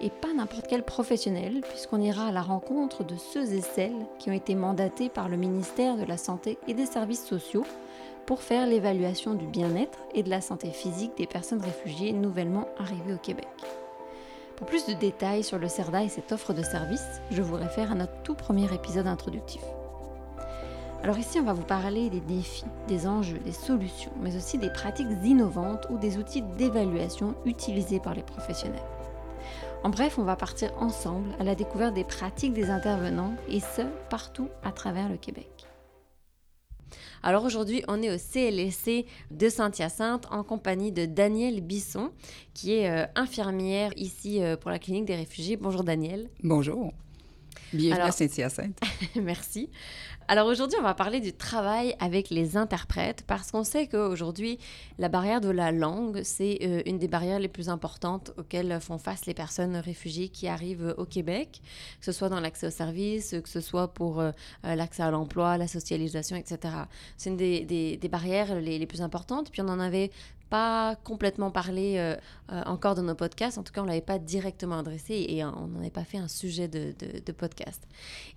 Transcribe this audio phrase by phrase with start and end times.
[0.00, 4.30] et pas n'importe quel professionnel, puisqu'on ira à la rencontre de ceux et celles qui
[4.30, 7.64] ont été mandatés par le ministère de la Santé et des Services sociaux
[8.26, 13.14] pour faire l'évaluation du bien-être et de la santé physique des personnes réfugiées nouvellement arrivées
[13.14, 13.48] au Québec.
[14.56, 17.92] Pour plus de détails sur le CERDA et cette offre de service, je vous réfère
[17.92, 19.62] à notre tout premier épisode introductif.
[21.02, 24.68] Alors ici, on va vous parler des défis, des enjeux, des solutions, mais aussi des
[24.68, 28.78] pratiques innovantes ou des outils d'évaluation utilisés par les professionnels.
[29.82, 33.80] En bref, on va partir ensemble à la découverte des pratiques des intervenants et ce,
[34.10, 35.48] partout à travers le Québec.
[37.22, 42.10] Alors aujourd'hui, on est au CLSC de Saint-Hyacinthe en compagnie de Danielle Bisson,
[42.52, 45.56] qui est euh, infirmière ici euh, pour la clinique des réfugiés.
[45.56, 46.28] Bonjour Danielle.
[46.42, 46.92] Bonjour.
[47.72, 48.78] Bienvenue à Saint-Hyacinthe.
[49.16, 49.70] Merci.
[50.30, 54.60] Alors aujourd'hui, on va parler du travail avec les interprètes parce qu'on sait qu'aujourd'hui,
[55.00, 58.98] la barrière de la langue, c'est euh, une des barrières les plus importantes auxquelles font
[58.98, 61.60] face les personnes réfugiées qui arrivent au Québec,
[61.98, 64.30] que ce soit dans l'accès aux services, que ce soit pour euh,
[64.66, 66.74] euh, l'accès à l'emploi, la socialisation, etc.
[67.16, 69.50] C'est une des, barrières les, les, plus importantes.
[69.50, 70.12] Puis on en avait
[70.50, 72.16] pas complètement parlé euh,
[72.52, 73.56] euh, encore dans nos podcasts.
[73.56, 76.18] En tout cas, on ne l'avait pas directement adressé et on n'en avait pas fait
[76.18, 77.86] un sujet de, podcast.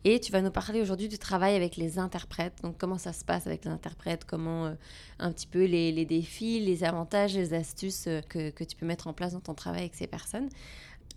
[0.04, 2.62] Et tu vas nous parler aujourd'hui du travail avec les interprètes.
[2.62, 4.74] Donc, comment ça se passe avec les interprètes, comment euh,
[5.20, 9.08] un petit peu les, les, défis, les avantages, les astuces que, que tu peux mettre
[9.08, 10.50] en place dans ton travail avec ces personnes?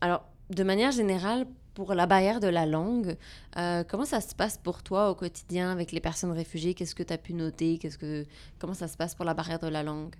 [0.00, 3.16] Alors, de manière générale, pour la barrière de la langue,
[3.58, 6.72] euh, comment ça se passe pour toi au quotidien avec les personnes réfugiées?
[6.72, 7.76] Qu'est-ce que tu as pu noter?
[7.76, 8.24] Qu'est-ce que,
[8.58, 10.14] comment ça se passe pour la barrière de la langue?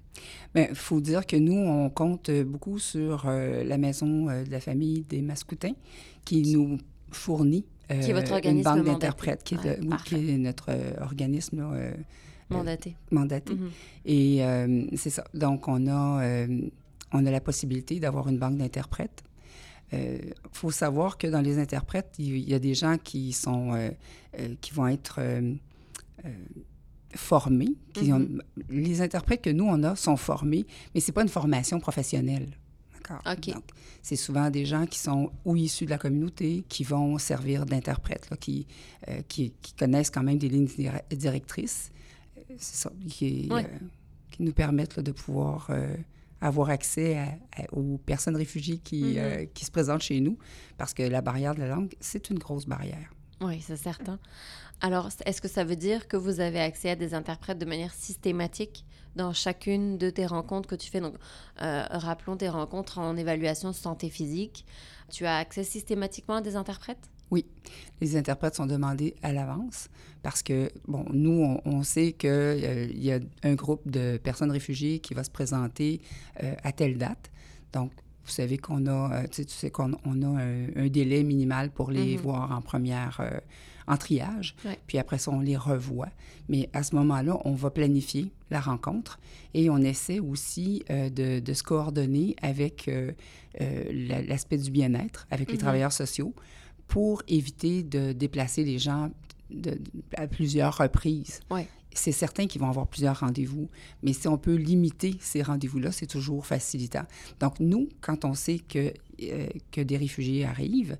[0.54, 4.50] Bien, il faut dire que nous, on compte beaucoup sur euh, la maison euh, de
[4.50, 5.72] la famille des Mascoutins
[6.26, 6.78] qui nous
[7.10, 11.64] fournit qui est votre organisme une banque d'interprètes, qui, est notre organisme
[12.50, 12.96] mandaté.
[13.12, 13.54] mandaté.
[13.54, 14.90] Mm-hmm.
[14.92, 15.22] Et c'est ça.
[15.34, 16.46] Donc, on a,
[17.12, 19.22] on a la possibilité d'avoir une banque d'interprètes
[19.92, 20.18] il euh,
[20.52, 23.90] faut savoir que dans les interprètes, il y a des gens qui sont euh,
[24.38, 25.20] euh, qui vont être
[27.14, 27.74] formés.
[27.94, 28.40] Qui ont, mm-hmm.
[28.68, 32.48] les interprètes que nous on a sont formés, mais c'est pas une formation professionnelle.
[32.94, 33.22] D'accord?
[33.24, 33.62] Donc,
[34.02, 38.28] c'est souvent des gens qui sont ou issus de la communauté, qui vont servir d'interprètes,
[38.40, 38.66] qui,
[39.28, 40.68] qui, qui, connaissent quand même des lignes
[41.10, 41.92] directrices.
[42.58, 43.48] C'est ça qui,
[44.30, 45.70] qui nous permettent de pouvoir
[46.46, 47.38] avoir accès
[47.72, 49.18] aux personnes réfugiées qui, mm-hmm.
[49.18, 50.38] euh, qui se présentent chez nous,
[50.78, 53.10] parce que la barrière de la langue, c'est une grosse barrière.
[53.40, 54.18] Oui, c'est certain.
[54.80, 57.92] Alors, est-ce que ça veut dire que vous avez accès à des interprètes de manière
[57.92, 61.00] systématique dans chacune de tes rencontres que tu fais?
[61.00, 61.14] Donc,
[61.62, 64.66] euh, rappelons tes rencontres en évaluation santé physique.
[65.10, 67.10] Tu as accès systématiquement à des interprètes?
[67.30, 67.44] Oui,
[68.00, 69.88] les interprètes sont demandés à l'avance
[70.22, 74.98] parce que, bon, nous, on, sait qu'il euh, y a un groupe de personnes réfugiées
[74.98, 76.00] qui va se présenter
[76.42, 77.30] euh, à telle date.
[77.72, 77.92] Donc,
[78.24, 82.16] vous savez qu'on a, euh, tu sais, qu'on on a un, délai minimal pour les
[82.16, 82.20] mm-hmm.
[82.20, 83.20] voir en première,
[83.86, 84.56] en triage.
[84.88, 86.10] Puis après ça, on les revoit.
[86.48, 89.20] Mais à ce moment-là, on va planifier la rencontre
[89.54, 92.90] et on essaie aussi de, de, se coordonner avec
[93.60, 95.60] l'aspect du bien-être, avec les mm-hmm.
[95.60, 96.34] travailleurs sociaux
[96.88, 99.10] pour éviter de déplacer les gens
[100.16, 101.40] à plusieurs reprises.
[101.92, 103.70] C'est certain qu'ils vont avoir plusieurs rendez-vous,
[104.02, 107.04] mais si on peut limiter ces rendez-vous-là, c'est toujours facilitant.
[107.40, 108.92] Donc, nous, quand on sait que,
[109.22, 110.98] euh, que des réfugiés arrivent,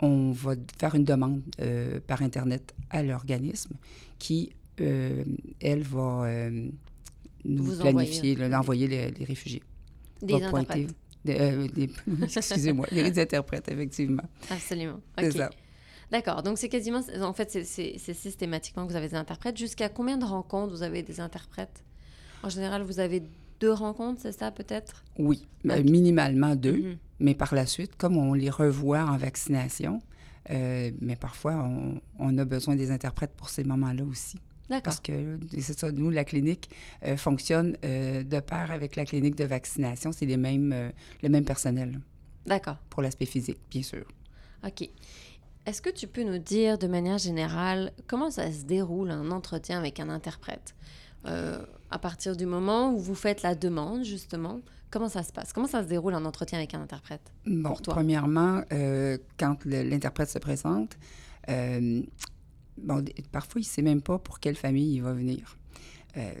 [0.00, 3.74] on va faire une demande euh, par Internet à l'organisme
[4.18, 5.22] qui, euh,
[5.60, 6.50] elle, va
[7.44, 9.62] nous planifier, l'envoyer les, les, réfugiés.
[10.22, 10.94] Des interprètes.
[11.28, 11.66] Euh,
[12.22, 14.22] excusez-moi, les interprètes, effectivement.
[14.50, 15.00] Absolument.
[15.18, 15.50] C'est ça.
[16.10, 16.42] D'accord.
[16.42, 17.00] Donc, c'est quasiment.
[17.20, 19.56] En fait, c'est systématiquement que vous avez des interprètes.
[19.56, 21.84] Jusqu'à combien de rencontres vous avez des interprètes?
[22.42, 23.22] En général, vous avez
[23.60, 25.04] deux rencontres, c'est ça, peut-être?
[25.18, 26.78] Oui, minimalement deux.
[26.78, 26.96] Mhm.
[27.20, 30.00] Mais par la suite, comme on les revoit en vaccination,
[30.50, 34.38] euh, mais parfois, on, on, a besoin des interprètes pour ces moments-là aussi.
[34.68, 36.70] Parce que c'est ça, nous, la clinique
[37.04, 40.12] euh, fonctionne euh, de pair avec la clinique de vaccination.
[40.12, 40.90] C'est les mêmes, euh,
[41.22, 42.00] le même personnel.
[42.46, 42.76] D'accord.
[42.90, 44.04] Pour l'aspect physique, bien sûr.
[44.64, 44.88] OK.
[45.66, 49.78] Est-ce que tu peux nous dire de manière générale comment ça se déroule un entretien
[49.78, 50.74] avec un interprète?
[51.90, 54.60] à partir du moment où vous faites la demande, justement,
[54.90, 55.52] comment ça se passe?
[55.52, 57.32] Comment ça se déroule un entretien avec un interprète?
[57.44, 58.62] Bon, premièrement,
[59.38, 60.96] quand l'interprète se présente,
[63.32, 65.58] parfois, il ne sait même pas pour quelle famille il va venir.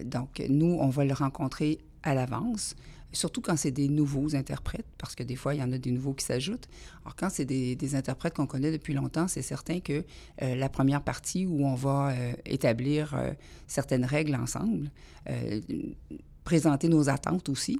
[0.04, 2.74] donc, nous, on va le rencontrer à l'avance
[3.12, 5.90] surtout quand c'est des nouveaux interprètes, parce que des fois, il y en a des
[5.90, 6.68] nouveaux qui s'ajoutent.
[7.02, 10.04] Alors, quand c'est des, interprètes qu'on connaît depuis longtemps, c'est certain que
[10.42, 13.32] euh, la première partie où on va euh, établir euh,
[13.66, 14.90] certaines règles ensemble,
[16.44, 17.78] présenter nos attentes aussi,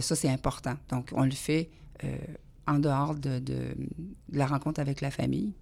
[0.00, 0.74] ça, c'est important.
[0.88, 1.70] Donc, on le fait
[2.66, 3.76] en dehors de, de,
[4.32, 5.52] la rencontre avec la famille.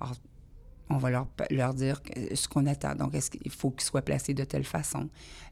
[0.00, 0.14] Alors,
[0.88, 2.00] on va leur, leur dire
[2.34, 2.94] ce qu'on attend.
[2.94, 5.08] Donc, est-ce qu'il faut qu'ils soient placés de telle façon,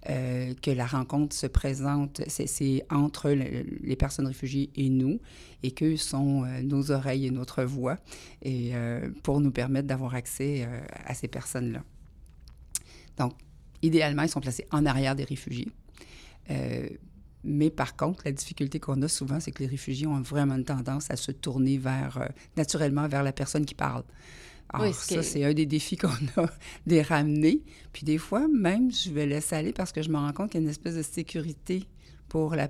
[0.09, 5.21] euh, que la rencontre se présente, c'est entre les personnes réfugiées et nous,
[5.63, 7.99] et qu'eux sont euh, nos oreilles et notre voix,
[8.43, 10.69] et euh, pour nous permettre d'avoir accès
[11.05, 11.83] à ces personnes-là.
[13.19, 13.33] Donc,
[13.83, 15.69] idéalement, ils sont placés en arrière des réfugiés.
[17.43, 20.65] mais par contre, la difficulté qu'on a souvent, c'est que les réfugiés ont vraiment une
[20.65, 24.05] tendance à se tourner vers, naturellement vers la personne qui parle.
[24.71, 26.51] Alors, ça, c'est un des défis qu'on a,
[26.87, 27.63] de ramener.
[27.93, 30.61] Puis des fois, même, je vais laisser aller parce que je me rends compte qu'il
[30.61, 31.85] y a une espèce de sécurité
[32.29, 32.69] pour la,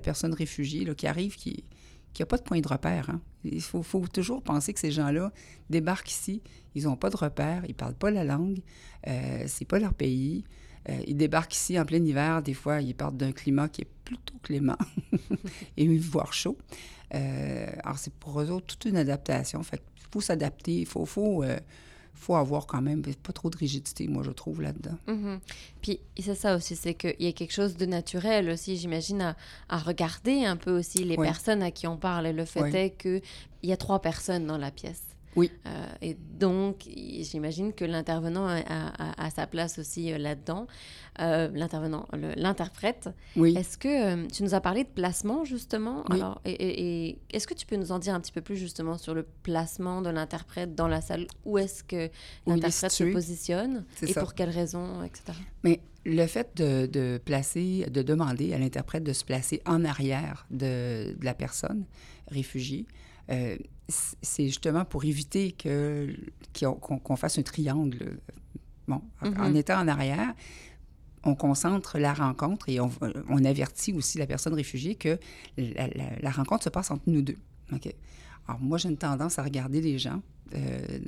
[0.00, 1.64] personne réfugiée là, qui arrive, qui
[2.18, 3.10] n'a pas de point de repère.
[3.10, 3.20] Hein.
[3.44, 3.82] Il faut,
[4.12, 5.32] toujours penser que ces gens-là
[5.70, 6.42] débarquent ici,
[6.74, 8.60] ils n'ont pas de repère, ils ne parlent pas la langue,
[9.08, 10.44] euh, c'est pas leur pays.
[10.88, 13.88] Euh, ils débarquent ici en plein hiver, des fois, ils partent d'un climat qui est
[14.04, 14.78] plutôt clément
[15.76, 16.56] et voire chaud.
[17.14, 19.62] Euh, alors, c'est pour eux autres toute une adaptation.
[19.62, 21.58] Fait faut s'adapter, il faut, faut, euh,
[22.14, 24.96] faut avoir quand même pas trop de rigidité, moi, je trouve, là-dedans.
[25.08, 25.38] Mm-hmm.
[25.82, 29.34] Puis c'est ça aussi, c'est qu'il y a quelque chose de naturel aussi, j'imagine,
[29.68, 32.26] à, regarder un peu aussi les personnes à qui on parle.
[32.26, 33.22] Et le fait est qu'il
[33.62, 35.02] y a trois personnes dans la pièce.
[35.36, 35.50] Oui.
[35.66, 40.66] Euh, et donc, j'imagine que l'intervenant a, sa place aussi euh, là-dedans.
[41.20, 42.06] Euh, l'intervenant,
[42.36, 43.10] l'interprète.
[43.36, 43.56] Oui.
[43.56, 46.04] Est-ce que tu nous as parlé de placement, justement?
[46.04, 49.14] Alors, et, est-ce que tu peux nous en dire un petit peu plus, justement, sur
[49.14, 51.26] le placement de l'interprète dans la salle?
[51.44, 52.10] Où est-ce que
[52.46, 53.84] l'interprète se positionne?
[54.02, 55.38] Et pour quelles raisons, etc.?
[55.62, 61.14] Mais le fait de, placer, de demander à l'interprète de se placer en arrière de,
[61.18, 61.84] de la personne
[62.28, 62.86] réfugiée,
[63.30, 63.56] euh,
[63.88, 66.14] c'est justement pour éviter que,
[66.80, 68.18] qu'on, fasse un triangle.
[68.88, 69.56] Bon, en mm-hmm.
[69.56, 70.34] étant en arrière,
[71.24, 72.90] on concentre la rencontre et on,
[73.28, 75.18] on, avertit aussi la personne réfugiée que
[75.56, 77.36] la, rencontre se passe entre nous deux.
[77.72, 77.92] OK?
[78.48, 80.22] Alors, moi, j'ai une tendance à regarder les gens,
[80.54, 80.98] euh,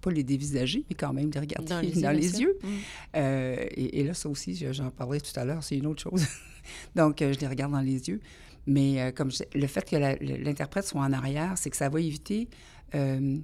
[0.00, 1.80] pas les dévisager, mais quand même les regarder dans
[2.12, 2.56] les, yeux.
[2.62, 2.68] Mm.
[3.16, 6.24] Euh, et, et, là, ça aussi, j'en parlais tout à l'heure, c'est une autre chose.
[6.94, 8.20] Donc, je les regarde dans les yeux.
[8.66, 12.48] Mais euh, comme le fait que l'interprète soit en arrière, c'est que ça va éviter,
[12.94, 13.38] euh,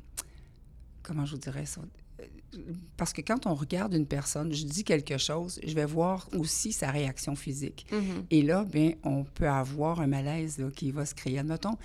[1.02, 1.80] comment je vous dirais ça?
[2.20, 2.24] Euh,
[2.96, 6.72] parce que quand on regarde une personne, je dis quelque chose, je vais voir aussi
[6.72, 7.86] sa réaction physique.
[7.90, 8.24] Mm-hmm.
[8.30, 11.42] Et là, bien, on peut avoir un malaise qui va se créer.
[11.42, 11.78] Notons,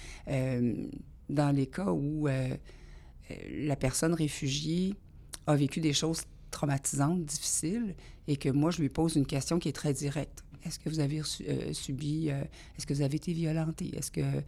[1.30, 4.94] dans les cas où la personne réfugiée
[5.46, 7.96] a vécu des choses traumatisantes, difficiles,
[8.28, 10.44] et que moi, je lui pose une question qui est très directe.
[10.66, 12.42] Est-ce que vous avez euh, subi, euh,
[12.78, 13.96] est-ce que vous avez été violenté?
[13.96, 14.42] Est-ce que euh,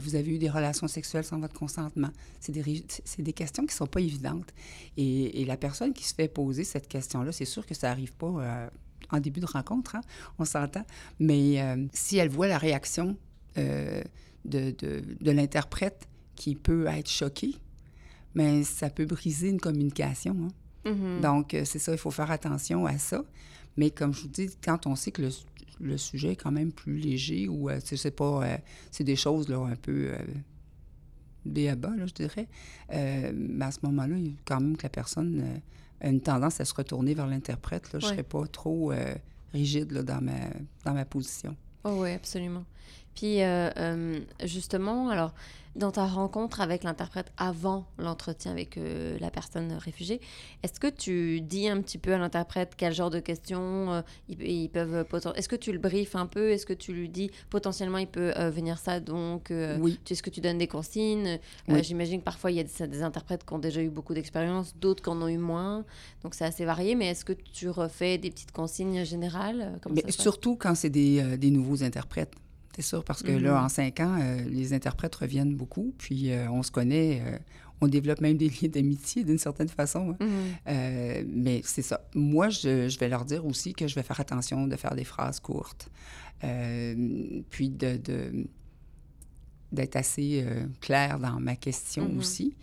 [0.00, 2.10] vous avez eu des relations sexuelles sans votre consentement?
[2.40, 2.62] C'est des,
[3.18, 4.52] des, questions qui ne sont pas évidentes.
[4.96, 8.68] Et, la personne qui se fait poser cette question-là, c'est sûr que ça n'arrive pas
[9.10, 10.00] en début de rencontre, hein,
[10.38, 10.84] on s'entend,
[11.20, 13.16] mais si elle voit la réaction
[13.54, 14.02] de,
[14.44, 17.54] de, l'interprète qui peut être choquée,
[18.34, 20.36] mais ça peut briser une communication.
[20.42, 20.90] Hein.
[20.90, 21.20] Mm-hmm.
[21.20, 23.22] Donc, c'est ça, il faut faire attention à ça.
[23.76, 25.30] Mais comme je vous dis, quand on sait que le,
[25.80, 28.56] le sujet est quand même plus léger ou euh, c'est pas euh,
[28.90, 30.18] c'est des choses là un peu euh,
[31.44, 32.48] béaba, là, je dirais.
[32.90, 35.60] mais à ce moment-là, il quand même que la personne
[36.00, 37.88] a une tendance à se retourner vers l'interprète.
[37.92, 38.92] Je ne serais pas trop
[39.52, 40.32] rigide là, dans, ma,
[40.84, 41.56] dans ma position.
[41.84, 42.64] Oh oui, absolument.
[43.16, 43.40] Puis,
[44.44, 45.32] justement, alors,
[45.76, 50.20] dans ta rencontre avec l'interprète avant l'entretien avec euh, la personne réfugiée,
[50.62, 54.68] est-ce que tu dis un petit peu à l'interprète quel genre de questions euh, ils,
[54.68, 56.50] peuvent Est-ce que tu le briefes un peu?
[56.50, 59.98] Est-ce que tu lui dis potentiellement il peut euh, venir ça donc Oui.
[60.10, 61.38] Est-ce que tu donnes des consignes?
[61.82, 64.74] J'imagine que parfois il y a des, des, interprètes qui ont déjà eu beaucoup d'expérience,
[64.76, 65.84] d'autres qui en ont eu moins.
[66.22, 66.94] Donc c'est assez varié.
[66.94, 69.78] Mais est-ce que tu refais des petites consignes générales?
[69.90, 72.34] Mais Surtout quand c'est des, des nouveaux interprêtes.
[72.76, 73.64] C'est sûr, parce que là, mm-hmm.
[73.64, 77.38] en cinq ans, euh, les interprètes reviennent beaucoup, puis euh, on se connaît, euh,
[77.80, 80.14] on développe même des liens d'amitié d'une certaine façon.
[80.20, 80.26] Hein.
[80.66, 81.26] Mm-hmm.
[81.26, 82.06] mais c'est ça.
[82.14, 85.40] Moi, je, vais leur dire aussi que je vais faire attention de faire des phrases
[85.40, 85.88] courtes,
[87.48, 87.98] puis de,
[89.72, 90.44] d'être assez
[90.82, 92.18] clair dans ma question mm-hmm.
[92.18, 92.56] aussi.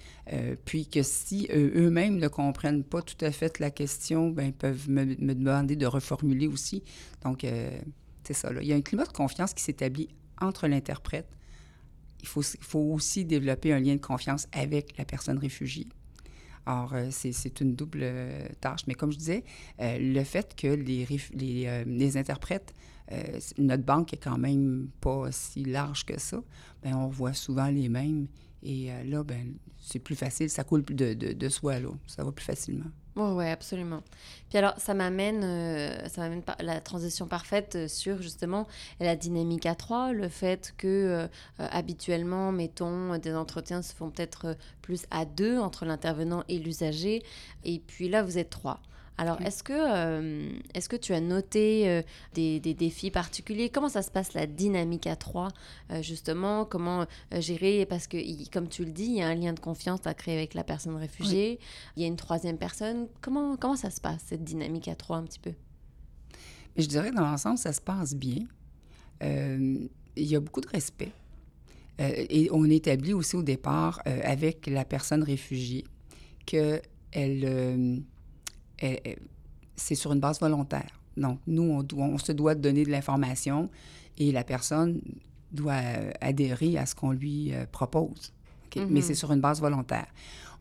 [0.63, 4.87] puis que si eux-mêmes ne comprennent pas tout à fait la question, ben, ils peuvent
[4.91, 6.83] me, me demander de reformuler aussi.
[7.23, 7.43] Donc,
[8.23, 8.49] c'est ça.
[8.61, 11.27] Il y a un climat de confiance qui s'établit entre l'interprète.
[12.21, 15.89] Il faut, aussi développer un lien de confiance avec la personne réfugiée.
[16.65, 18.05] Alors, c'est une double
[18.61, 18.87] tâche.
[18.87, 19.43] Mais comme je disais,
[19.79, 22.73] le fait que les, interprètes
[23.57, 26.41] notre banque est quand même pas si large que ça.
[26.81, 28.27] Bien, on voit souvent les mêmes.
[28.63, 31.75] Et là, ben, c'est plus facile, ça coule de, de, de soi.
[32.07, 32.89] Ça va plus facilement.
[33.15, 34.01] Oui, ouais, absolument.
[34.49, 38.67] Puis alors, ça m'amène, euh, ça m'amène la transition parfaite euh, sur justement
[38.99, 41.27] la dynamique à trois, le fait que euh,
[41.59, 47.21] habituellement, mettons, des entretiens se font peut-être plus à deux entre l'intervenant et l'usager,
[47.63, 48.79] et puis là, vous êtes trois.
[49.17, 52.01] Alors, est-ce que, euh, est que tu as noté euh,
[52.33, 53.69] des, défis particuliers?
[53.69, 55.49] Comment ça se passe la dynamique à trois,
[55.91, 56.65] euh, justement?
[56.65, 57.85] Comment gérer?
[57.85, 58.17] Parce que,
[58.49, 60.63] comme tu le dis, il y a un lien de confiance à créer avec la
[60.63, 61.59] personne réfugiée.
[61.95, 63.07] Il y a une troisième personne.
[63.21, 65.53] Comment, comment ça se passe, cette dynamique à trois, un petit peu?
[66.75, 68.45] Je dirais que dans l'ensemble, ça se passe bien.
[69.21, 71.11] il y a beaucoup de respect.
[71.99, 75.83] et on établit aussi au départ avec la personne réfugiée
[76.47, 78.03] qu'elle
[79.75, 80.99] c'est sur une base volontaire.
[81.17, 83.69] Donc, nous, on, on se doit de donner de l'information
[84.17, 85.01] et la personne
[85.51, 88.33] doit euh, adhérer à ce qu'on lui euh, propose.
[88.75, 89.01] Mais mm-hmm.
[89.03, 90.07] c'est sur une base volontaire.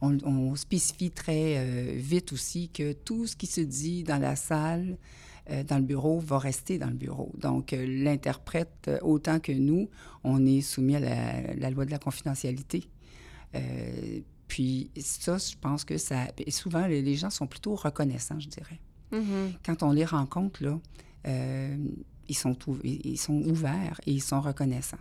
[0.02, 4.98] On, spécifie très euh, vite aussi que tout ce qui se dit dans la salle,
[5.68, 7.32] dans le bureau, va rester dans le bureau.
[7.38, 9.88] Donc, l'interprète, autant que nous,
[10.24, 12.88] on est soumis à la, la loi de la confidentialité.
[14.52, 16.26] Puis ça, je pense que ça...
[16.36, 18.78] Et souvent, les, gens sont plutôt reconnaissants, je dirais.
[19.10, 19.54] Mm-hmm.
[19.64, 20.78] Quand on les rencontre, là,
[21.26, 21.78] euh,
[22.28, 22.54] ils, sont
[22.84, 24.98] ils sont ouverts et ils sont reconnaissants.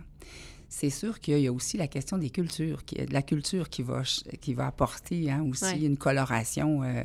[0.70, 3.82] C'est sûr qu'il y a aussi la question des cultures, qui, de la culture qui
[3.82, 4.04] va,
[4.40, 6.82] qui va apporter hein, aussi une coloration...
[6.82, 7.02] Euh,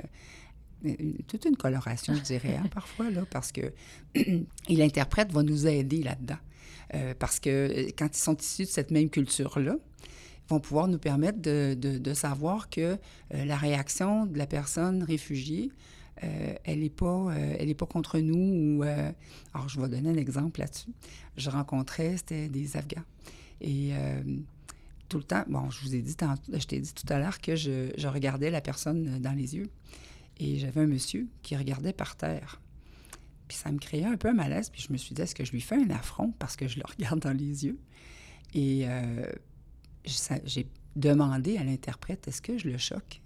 [1.27, 3.73] toute une coloration, je dirais, hein, parfois, là, parce que
[4.69, 6.39] l'interprète va nous aider là-dedans.
[6.93, 9.75] Euh, parce que quand ils sont issus de cette même culture-là,
[10.49, 12.97] vont pouvoir nous permettre de, de, savoir que
[13.33, 15.71] euh, la réaction de la personne réfugiée,
[16.23, 18.79] euh, elle n'est pas, euh, elle pas contre nous.
[18.79, 20.91] Ou, alors, je vais donner un exemple là-dessus.
[21.35, 23.03] Je rencontrais, c'était des Afghans.
[23.59, 23.91] Et
[25.09, 26.15] tout le temps, bon, je vous ai dit,
[26.53, 29.69] je t'ai dit tout à l'heure que je, je, regardais la personne dans les yeux.
[30.39, 32.61] Et j'avais un monsieur qui regardait par terre.
[33.47, 34.69] Puis ça me créait un peu un malaise.
[34.69, 36.77] Puis je me suis dit, est-ce que je lui fais un affront parce que je
[36.77, 37.79] le regarde dans les yeux?
[38.53, 38.85] Et
[40.45, 43.21] j'ai demandé à l'interprète, est-ce que je le choque?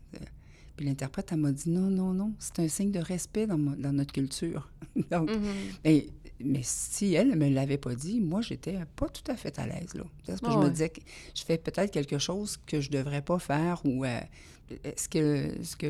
[0.78, 3.94] Puis l'interprète, elle m'a dit, non, non, non, c'est un signe de respect dans, dans
[3.94, 4.72] notre culture.
[5.12, 6.10] Donc, mm-hmm.
[6.40, 9.68] mais, si elle ne me l'avait pas dit, moi, j'étais pas tout à fait à
[9.68, 9.94] l'aise.
[9.94, 10.04] Là.
[10.26, 11.02] Parce que je me disais que
[11.36, 14.20] je fais peut-être quelque chose que je ne devrais pas faire ou euh,
[14.96, 15.88] ce que, ce que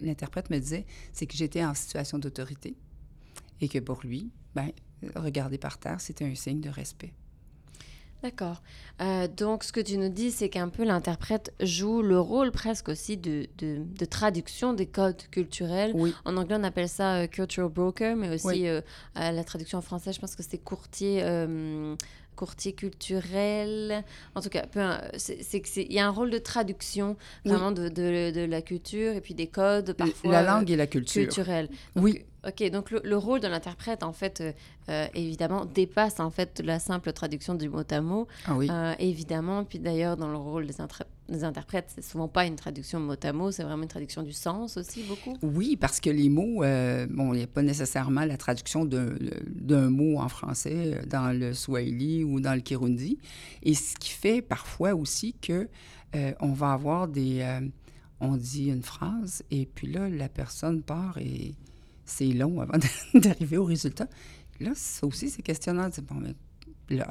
[0.00, 2.74] l'interprète me disait, c'est que j'étais en situation d'autorité
[3.60, 4.70] et que pour lui, ben,
[5.14, 7.12] regarder par terre, c'était un signe de respect.
[8.22, 8.62] D'accord.
[9.00, 12.88] Euh, donc, ce que tu nous dis, c'est qu'un peu l'interprète joue le rôle presque
[12.88, 15.90] aussi de, de, traduction des codes culturels.
[15.94, 16.14] Oui.
[16.24, 18.80] En anglais, on appelle ça euh, cultural broker, mais aussi euh,
[19.16, 21.22] la traduction en français, je pense que c'est courtier
[22.36, 24.04] courtier culturel.
[24.34, 24.64] En tout cas,
[25.76, 29.34] il y a un rôle de traduction vraiment de, de, de, la culture et puis
[29.34, 30.32] des codes parfois.
[30.32, 31.22] La langue et la culture.
[31.22, 31.68] Culturelle.
[31.96, 32.24] oui.
[32.44, 34.52] Ok, donc le, rôle de l'interprète, en fait, euh,
[34.88, 38.26] euh, évidemment, dépasse en fait la simple traduction du mot à mot.
[38.46, 38.66] Ah oui.
[38.68, 40.74] Euh, évidemment, puis d'ailleurs, dans le rôle des,
[41.28, 44.32] des interprètes, c'est souvent pas une traduction mot à mot, c'est vraiment une traduction du
[44.32, 45.36] sens aussi, beaucoup.
[45.42, 46.62] Oui, parce que les mots,
[47.10, 52.24] bon, il n'y a pas nécessairement la traduction d'un mot en français dans le swahili
[52.24, 53.18] ou dans le kirundi.
[53.62, 55.68] Et ce qui fait parfois aussi que
[56.40, 57.60] on va avoir des...
[58.20, 61.54] on dit une phrase et puis là, la personne part et
[62.04, 62.78] c'est long avant
[63.14, 64.08] d'arriver au résultat.
[64.60, 65.88] Là, ça aussi, c'est questionnant.
[66.08, 66.34] Bon, mais
[66.90, 67.04] il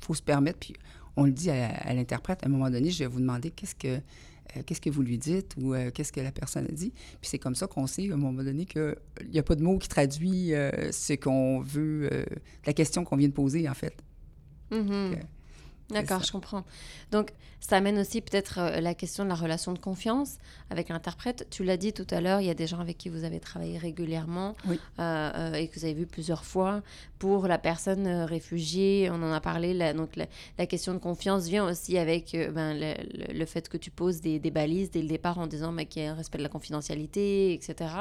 [0.00, 0.74] faut se permettre, puis
[1.16, 3.96] on le dit à, l'interprète, à un moment donné, je vais vous demander qu'est-ce que,
[3.96, 6.92] euh, qu'est-ce que vous lui dites ou euh, qu'est-ce que la personne a dit.
[7.20, 8.96] Puis c'est comme ça qu'on sait, à un moment donné, qu'il
[9.30, 12.26] n'y a pas de mot qui traduit euh, ce qu'on veut,
[12.66, 13.94] la question qu'on vient de poser, en fait.
[14.70, 15.18] Mm-hmm.
[15.90, 16.64] D'accord, je comprends.
[17.10, 20.36] Donc, ça amène aussi peut-être euh, la question de la relation de confiance
[20.68, 21.46] avec l'interprète.
[21.50, 23.40] Tu l'as dit tout à l'heure, il y a des gens avec qui vous avez
[23.40, 26.82] travaillé régulièrement euh, euh, et que vous avez vu plusieurs fois.
[27.18, 31.66] Pour la personne réfugiée, on en a parlé, la, donc la, question de confiance vient
[31.66, 35.74] aussi avec ben, le, fait que tu poses des, balises dès le départ en disant
[35.76, 37.94] qu'il y a un respect de la confidentialité, etc.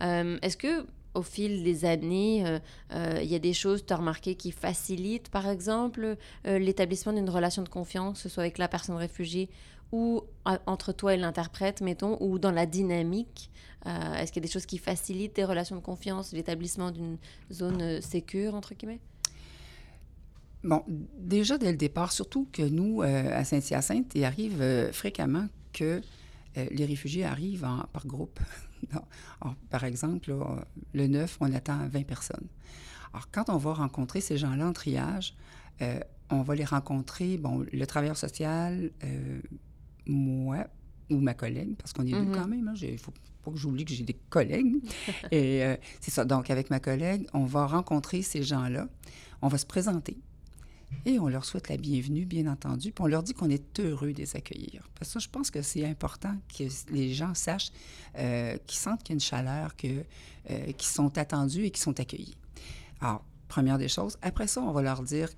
[0.00, 2.58] Est-ce que au fil des années, il euh,
[2.94, 6.16] euh, y a des choses, tu as remarqué, qui facilitent, par exemple,
[6.46, 9.50] euh, l'établissement d'une relation de confiance, que ce soit avec la personne réfugiée
[9.90, 10.22] ou
[10.66, 13.50] entre toi et l'interprète, mettons, ou dans la dynamique
[13.84, 17.18] Est-ce qu'il y a des choses qui facilitent tes relations de confiance, l'établissement d'une
[17.52, 19.00] zone sécure, entre guillemets?
[20.64, 26.00] Bon, déjà dès le départ, surtout que nous, à Saint-Hyacinthe, il arrive fréquemment que
[26.56, 28.40] les réfugiés arrivent en, par groupe.
[29.40, 32.46] Alors, par exemple, là, le 9, on attend 20 personnes.
[33.12, 35.34] Alors, quand on va rencontrer ces gens-là en triage,
[35.82, 39.40] euh, on va les rencontrer, bon, le travailleur social, euh,
[40.06, 40.66] moi
[41.10, 42.32] ou ma collègue, parce qu'on est deux Mhm.
[42.34, 42.72] quand même.
[42.80, 43.12] Il ne faut
[43.44, 44.76] pas que j'oublie que j'ai des collègues.
[45.32, 46.24] Et euh, c'est ça.
[46.24, 48.88] Donc, avec ma collègue, on va rencontrer ces gens-là.
[49.42, 50.16] On va se présenter.
[51.04, 52.92] Et on leur souhaite la bienvenue, bien entendu.
[52.92, 54.88] Puis on leur dit qu'on est heureux de les accueillir.
[54.98, 57.72] Parce que je pense que c'est important que les gens sachent,
[58.18, 61.98] euh, qu'ils sentent qu'il y a une chaleur, euh, qu'ils sont attendus et qu'ils sont
[61.98, 62.36] accueillis.
[63.00, 64.16] Alors, première des choses.
[64.22, 65.28] Après ça, on va leur dire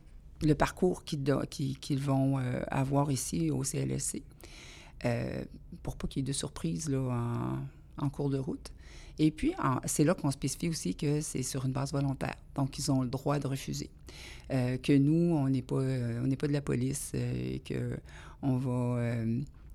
[0.43, 1.23] le parcours qu'ils,
[1.99, 4.23] vont euh, avoir ici au CLSC.
[5.83, 7.57] pour pas qu'il y ait de surprises là,
[7.97, 8.74] en cours de route.
[9.19, 9.53] Et puis,
[9.85, 12.35] c'est là qu'on spécifie aussi que c'est sur une base volontaire.
[12.57, 13.89] Donc, ils ont le droit de refuser.
[14.53, 17.61] Euh, que nous, on n'est pas, euh, on n'est pas de la police euh, et
[17.61, 17.97] que
[18.43, 19.01] on va,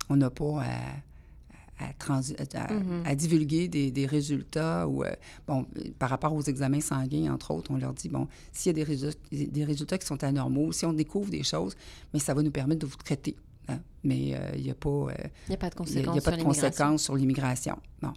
[0.09, 3.03] on n'a pas à, à, transi- à- Mhm.
[3.05, 5.03] à divulguer des, des résultats ou,
[5.47, 5.65] bon,
[5.97, 8.83] par rapport aux examens sanguins, entre autres, on leur dit, bon, s'il y a des
[8.83, 11.75] résultats, des résultats qui sont anormaux, si on découvre des choses,
[12.13, 13.35] mais ça va nous permettre de vous traiter.
[13.69, 13.79] hein.
[14.03, 15.07] Mais il n'y a pas...
[15.47, 16.67] Il n'y a pas de a, conséquences y a pas sur de l'immigration.
[16.69, 17.79] conséquences sur l'immigration.
[18.01, 18.13] Bon.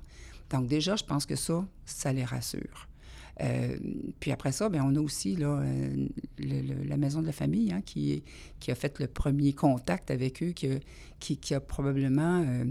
[0.52, 2.88] Donc déjà, je pense que ça, ça les rassure.
[3.40, 3.76] Euh,
[4.21, 6.06] puis après ça, bien, on a aussi là, euh,
[6.38, 8.23] le- le- la maison de la famille hein, qui,
[8.61, 10.75] qui a fait le premier contact avec eux, qui a,
[11.18, 12.64] qui, qui a probablement euh,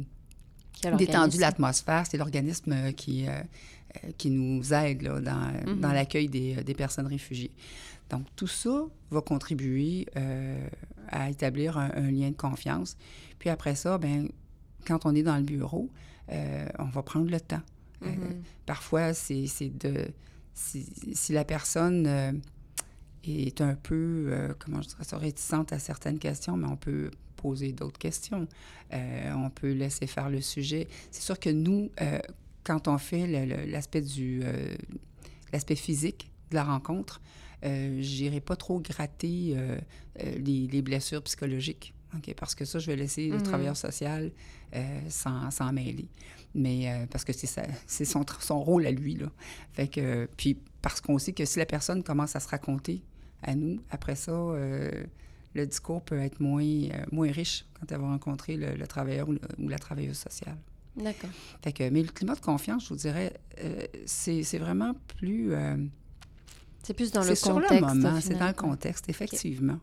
[0.74, 2.06] Qui a détendu l'atmosphère.
[2.10, 3.26] C'est l'organisme qui,
[4.18, 5.80] qui nous aide là, dans, Mhm.
[5.82, 7.52] dans l'accueil des, des personnes réfugiées.
[8.12, 10.06] Donc, tout ça va contribuer
[11.08, 12.98] à établir un, un lien de confiance.
[13.40, 14.26] Puis après ça, bien,
[14.86, 15.90] quand on est dans le bureau,
[16.32, 17.62] euh, on va prendre le temps.
[18.04, 18.42] Euh, Mhm.
[18.66, 19.46] parfois, c'est
[19.80, 20.08] de...
[20.54, 22.32] Si, la personne euh,
[23.24, 27.72] est un peu, comment je dirais ça, réticente à certaines questions, mais on peut poser
[27.72, 28.48] d'autres questions.
[28.94, 30.88] Euh, on peut laisser faire le sujet.
[31.10, 32.20] C'est sûr que nous, euh,
[32.64, 33.28] quand on fait
[33.66, 34.42] l'aspect du...
[34.44, 34.76] euh,
[35.54, 37.22] l'aspect physique de la rencontre,
[37.64, 39.56] j'irai pas trop gratter
[40.20, 41.94] les, les blessures psychologiques.
[42.16, 42.34] OK?
[42.36, 43.44] Parce que ça, je vais laisser le Mhm.
[43.44, 44.32] travailleur social
[44.76, 46.08] euh, s'en mêler.
[46.54, 49.16] Mais euh, parce que c'est son, son rôle à lui.
[49.16, 49.28] Là.
[49.74, 53.02] Fait que, puis parce qu'on sait que si la personne commence à se raconter
[53.44, 55.04] à nous, après ça, euh,
[55.54, 59.30] le discours peut être moins, euh, moins riche quand elle va rencontrer le, le travailleur
[59.30, 60.58] ou, le- ou la travailleuse sociale.
[60.98, 61.30] D'accord.
[61.64, 63.34] Fait que, mais le climat de confiance, je vous dirais,
[64.06, 65.54] c'est vraiment plus...
[66.84, 67.74] C'est plus dans le c'est sur contexte.
[67.80, 69.80] le moment, au c'est dans le contexte, effectivement.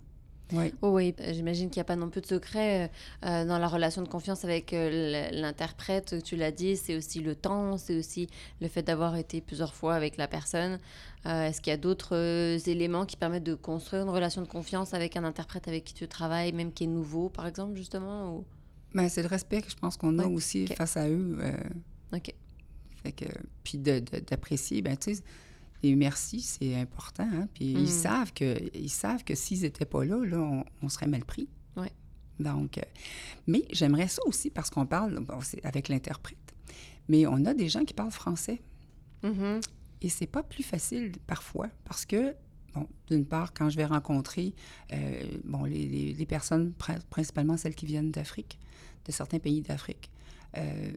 [0.53, 0.73] Oui.
[0.81, 2.91] Oh oui, euh, j'imagine qu'il n'y a pas non plus de secret
[3.25, 6.23] euh, dans la relation de confiance avec euh, l'interprète.
[6.25, 8.29] Tu l'as dit, c'est aussi le temps, c'est aussi
[8.61, 10.79] le fait d'avoir été plusieurs fois avec la personne.
[11.27, 14.47] Euh, Est-ce qu'il y a d'autres euh, éléments qui permettent de construire une relation de
[14.49, 18.37] confiance avec un interprète avec qui tu travailles, même qui est nouveau, par exemple, justement
[18.37, 18.45] ou...
[18.95, 21.37] Ben, c'est le respect que je pense qu'on a aussi face à eux.
[21.43, 21.53] euh,
[22.17, 22.33] Ok.
[23.03, 23.27] Fait que,
[23.63, 25.23] puis d'apprécier, ben tu sais,
[25.83, 27.29] les merci, c'est important.
[27.33, 27.49] Hein?
[27.55, 27.79] Puis Mm.
[27.79, 31.25] ils savent que, ils savent que s'ils n'étaient pas là, là, on, on serait mal
[31.25, 31.49] pris.
[31.77, 31.93] Ouais.
[32.41, 32.83] Donc, euh,
[33.47, 36.39] mais j'aimerais ça aussi parce qu'on parle bon, avec l'interprète.
[37.09, 38.61] Mais on a des gens qui parlent français
[39.23, 39.61] Mhm.
[40.03, 42.35] et c'est pas plus facile parfois parce que
[42.75, 44.55] Bon, d'une part, quand je vais rencontrer
[44.93, 48.59] euh, bon, les, les- les personnes, prin- principalement celles qui viennent d'Afrique,
[49.07, 50.11] de certains pays d'Afrique,
[50.59, 50.93] euh,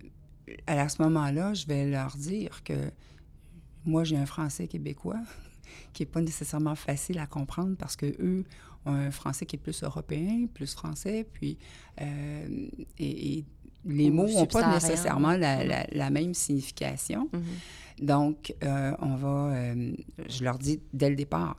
[0.67, 2.91] à ce moment-là, je vais leur dire que
[3.85, 5.19] moi, j'ai un français québécois
[5.93, 8.43] qui n'est pas nécessairement facile à comprendre parce que eux
[8.85, 11.57] ont un français qui est plus européen, plus français, puis
[12.01, 12.67] euh,
[12.97, 13.45] et, et
[13.85, 17.29] les Ou mots n'ont pas nécessairement la, la- la même signification.
[17.33, 18.05] Mhm.
[18.05, 19.93] Donc, euh, on va, euh,
[20.29, 21.57] je leur dis dès le départ,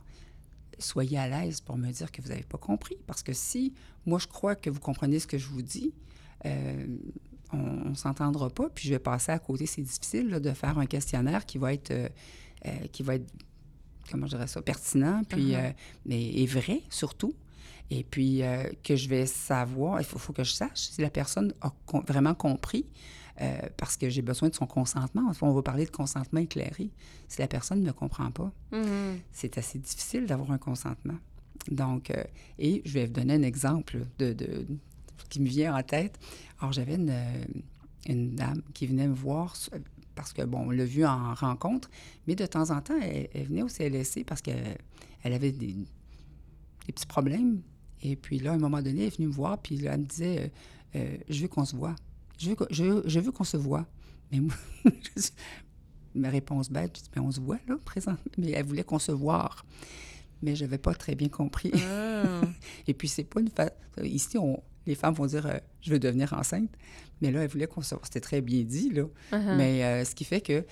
[0.79, 2.97] soyez à l'aise pour me dire que vous n'avez pas compris.
[3.07, 3.73] Parce que si
[4.05, 5.93] moi, je crois que vous comprenez ce que je vous dis,
[7.53, 9.65] on ne s'entendra pas, puis je vais passer à côté.
[9.65, 12.09] C'est difficile là, de faire un questionnaire qui va être, euh,
[12.65, 13.25] euh, qui va être
[14.11, 15.55] comment je dirais ça, pertinent, puis, Mhm.
[15.55, 15.71] euh,
[16.05, 17.33] mais et vrai surtout.
[17.89, 18.41] Et puis,
[18.83, 22.03] que je vais savoir, il faut, faut que je sache si la personne a com-
[22.07, 22.85] vraiment compris,
[23.77, 25.31] parce que j'ai besoin de son consentement.
[25.41, 26.89] On va parler de consentement éclairé.
[27.27, 29.19] Si la personne ne comprend pas, Mhm.
[29.31, 31.17] c'est assez difficile d'avoir un consentement.
[31.69, 32.23] Donc, euh,
[32.57, 34.65] et je vais vous donner un exemple de, de-
[35.29, 36.19] qui me vient en tête.
[36.59, 37.43] Alors, j'avais une, euh,
[38.07, 39.55] une dame qui venait me voir
[40.15, 41.89] parce que, bon, on l'a vu en rencontre,
[42.27, 44.77] mais de temps en temps, elle, elle venait au CLSC parce qu'elle
[45.23, 47.61] elle avait des, des petits problèmes.
[48.01, 50.01] Et puis là, à un moment donné, elle est venue me voir, puis là, elle
[50.01, 50.47] me disait euh,
[50.99, 51.95] Euh, Je veux qu'on se voit.
[52.37, 53.87] Je veux, qu'on- je, veux- je veux qu'on se voit.
[54.31, 54.53] Mais moi,
[55.17, 55.29] je-
[56.13, 58.31] ma réponse bête, je dis, mais on se voit là, présentement.
[58.37, 59.49] Mais elle voulait qu'on se voit.
[60.43, 61.71] Mais je n'avais pas très bien compris.
[61.89, 62.41] Ah.
[62.87, 63.71] Et puis, c'est pas une fa...
[64.03, 64.61] Ici, on...
[64.85, 66.69] les femmes vont dire Je veux devenir enceinte.
[67.21, 67.95] Mais là, elle voulait qu'on se...
[68.03, 69.05] C'était très bien dit, là.
[69.31, 69.55] Uh-huh.
[69.55, 70.65] Mais ce qui fait que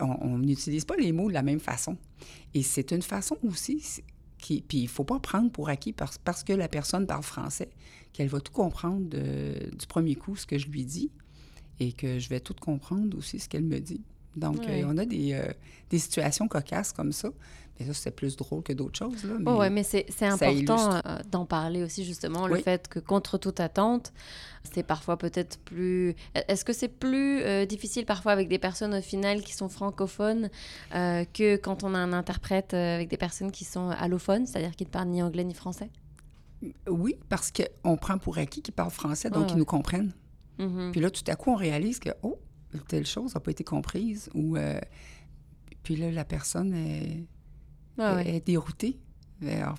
[0.00, 1.96] on n'utilise pas les mots de la même façon.
[2.54, 4.02] Et c'est une façon aussi
[4.38, 4.62] qui...
[4.62, 7.70] Puis il ne faut pas prendre pour acquis parce, parce que la personne parle français
[8.12, 11.10] qu'elle va tout comprendre du premier coup, ce que je lui dis,
[11.78, 14.02] et que je vais tout comprendre aussi ce qu'elle me dit.
[14.36, 15.52] Donc, euh, on a des, euh,
[15.90, 17.30] des situations cocasses comme ça.
[17.78, 19.24] Mais ça, c'est plus drôle que d'autres choses.
[19.24, 19.50] Là, mais...
[19.50, 23.58] Oh, ouais, mais c'est important euh, d'en parler aussi, justement, le fait que contre toute
[23.58, 24.12] attente,
[24.70, 26.14] c'est parfois peut-être plus...
[26.34, 30.50] Est-ce que c'est plus euh, difficile parfois avec des personnes au final qui sont francophones
[30.92, 34.90] que quand on a un interprète avec des personnes qui sont allophones, c'est-à-dire qui ne
[34.90, 35.88] parlent ni anglais ni français?
[36.86, 40.12] Oui, parce qu'on prend pour acquis qu'ils parlent français, donc Ouais, ils nous comprennent.
[40.58, 40.92] Mhm.
[40.92, 42.38] Puis là, tout à coup, on réalise que, oh,
[42.78, 44.28] telle chose n'a pas été comprise.
[44.34, 44.80] Ou, euh,
[45.82, 47.24] puis là, la personne est,
[47.98, 48.36] ouais.
[48.36, 48.98] est déroutée.
[49.46, 49.76] Alors,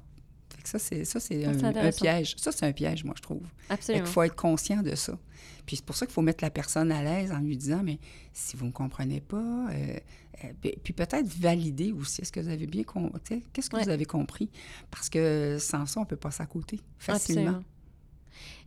[0.56, 2.36] fait que ça, c'est, ça, c'est Ah, un, piège.
[2.38, 3.47] Ça, c'est un piège, moi, je trouve.
[3.69, 4.04] Absolument.
[4.04, 5.17] qu'il faut être conscient de ça.
[5.65, 7.99] Puis c'est pour ça qu'il faut mettre la personne à l'aise en lui disant, mais
[8.34, 9.38] si vous ne comprenez pas,
[9.71, 9.95] euh,
[10.43, 13.84] euh, puis puis peut-être valider aussi, est-ce que vous avez bien compris, qu'est-ce que Ouais.
[13.84, 14.49] vous avez compris?
[14.89, 17.41] Parce que sans ça, on peut passer à côté facilement.
[17.41, 17.63] Absolument.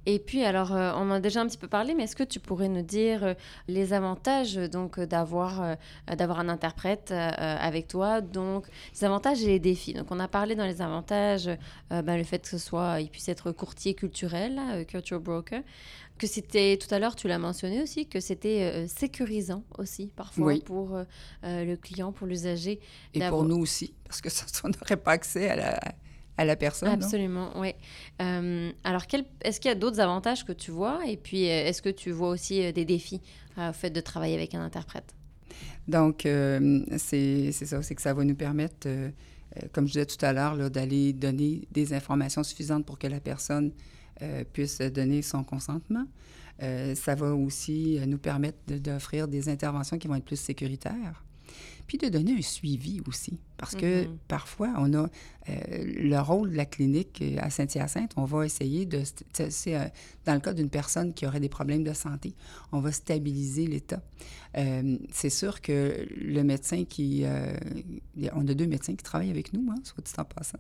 [0.07, 2.25] Et puis, alors, euh, on en a déjà un petit peu parlé, mais est-ce que
[2.25, 3.35] tu pourrais nous dire euh,
[3.69, 5.75] les avantages euh, donc d'avoir euh,
[6.17, 9.95] d'avoir un interprète avec toi, donc les avantages et les défis.
[9.95, 11.49] Donc, on a parlé dans les avantages,
[11.91, 15.63] ben, le fait que ce soit, il puisse être courtier culturel, culture broker,
[16.19, 20.63] que c'était tout à l'heure, tu l'as mentionné aussi, que c'était sécurisant aussi parfois Oui.
[20.65, 20.99] pour
[21.43, 22.81] le client, pour l'usager.
[23.15, 25.81] Et pour nous aussi, parce que ça, on n'aurait pas accès à la,
[26.37, 26.89] à la personne.
[26.89, 27.73] Absolument, oui.
[28.21, 31.01] Euh, alors, quel- est-ce qu'il y a d'autres avantages que tu vois?
[31.07, 33.21] Et puis, euh, est-ce que tu vois aussi euh, des défis
[33.59, 35.15] euh, au fait de travailler avec un interprète?
[35.89, 38.89] Donc, euh, c'est ça, c'est que ça va nous permettre,
[39.73, 43.73] comme je disais tout à l'heure, d'aller donner des informations suffisantes pour que la personne
[44.53, 46.07] puisse donner son consentement.
[46.95, 51.24] Ça va aussi nous permettre de- d'offrir des interventions qui vont être plus sécuritaires.
[51.87, 53.39] Puis de donner un suivi aussi.
[53.57, 54.17] Parce que Mhm.
[54.27, 55.07] parfois, on a
[55.49, 58.99] euh, le rôle de la clinique euh, à Saint-Hyacinthe, on va essayer de.
[59.01, 59.85] st- c'est- euh,
[60.25, 62.35] dans le cas d'une personne qui aurait des problèmes de santé,
[62.73, 64.03] on va stabiliser l'état.
[64.57, 67.25] Euh, c'est sûr que le médecin qui...
[68.33, 70.59] on a deux médecins qui travaillent avec nous, hein, soit dit en passant.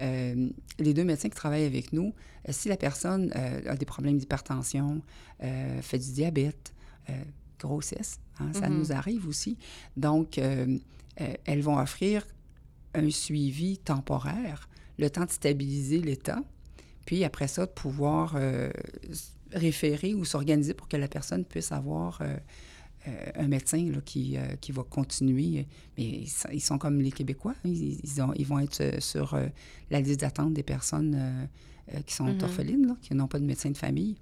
[0.00, 2.12] Les deux médecins qui travaillent avec nous,
[2.50, 5.02] si la personne a des problèmes d'hypertension,
[5.40, 6.72] fait du diabète,
[7.66, 8.78] grossesse, hein, ça Mhm.
[8.78, 9.56] nous arrive aussi.
[9.96, 10.78] Donc, euh,
[11.20, 12.26] euh, elles vont offrir
[12.94, 14.68] un suivi temporaire,
[14.98, 16.42] le temps de stabiliser l'état,
[17.06, 18.70] puis après ça, de pouvoir euh,
[19.52, 22.20] référer ou s'organiser pour que la personne puisse avoir
[23.36, 25.66] un médecin là, qui, qui va continuer.
[25.96, 29.00] Mais ils sont, ils sont comme les Québécois, hein, ils, ils ont- ils vont être
[29.02, 29.38] sur
[29.90, 31.48] la liste d'attente des personnes
[31.94, 32.42] euh, qui sont Mhm.
[32.42, 34.16] orphelines, là, qui n'ont pas de médecin de famille.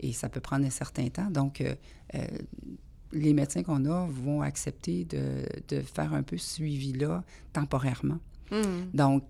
[0.00, 1.30] Et ça peut prendre un certain temps.
[1.30, 1.74] Donc, euh,
[2.14, 2.26] euh,
[3.12, 8.18] les médecins qu'on a vont accepter de, de faire un peu ce suivi-là temporairement.
[8.52, 8.90] Mhm.
[8.94, 9.24] Donc,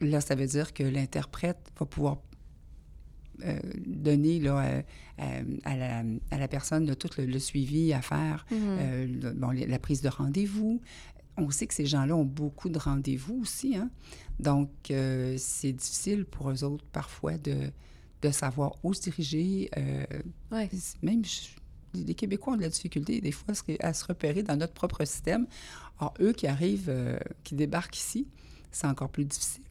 [0.00, 2.18] là, ça veut dire que l'interprète va pouvoir
[3.44, 4.82] euh, donner là, euh,
[5.20, 9.50] euh, à, la, à la personne là, tout le, le suivi à faire, le- bon,
[9.50, 10.80] les- la prise de rendez-vous.
[11.38, 13.76] On sait que ces gens-là ont beaucoup de rendez-vous aussi.
[13.76, 13.90] Hein?
[14.40, 17.70] Donc, euh, c'est difficile pour eux autres parfois de,
[18.22, 19.70] de savoir où se diriger.
[19.76, 20.04] euh,
[20.50, 20.68] Ouais.
[21.02, 24.74] même je- les Québécois ont de la difficulté des fois à se, repérer dans notre
[24.74, 25.46] propre système.
[25.98, 28.26] Alors, eux qui arrivent, euh, qui débarquent ici,
[28.70, 29.62] c'est encore plus difficile.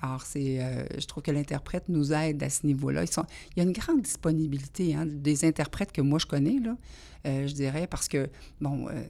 [0.00, 3.04] Alors, c'est, euh, je trouve que l'interprète nous aide à ce niveau-là.
[3.04, 6.76] Il y a une grande disponibilité hein, des interprètes que moi je connais, là,
[7.26, 8.28] euh, je dirais, parce que,
[8.60, 9.02] bon, euh,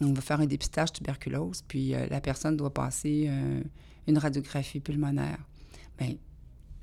[0.00, 3.62] on va faire un dépistage tuberculose, puis euh, la personne doit passer euh,
[4.06, 5.38] une radiographie pulmonaire.
[5.98, 6.14] Bien,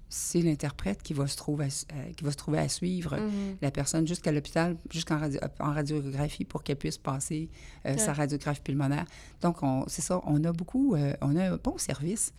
[0.09, 3.57] c'est l'interprète qui va se trouver à, euh, qui va se trouver à suivre Mhm.
[3.61, 7.49] la personne jusqu'à l'hôpital, jusqu'en radio- en radiographie pour qu'elle puisse passer
[7.85, 9.05] euh, sa radiographie pulmonaire.
[9.41, 12.31] Donc, on- c'est ça, on a beaucoup, euh, on a un bon service.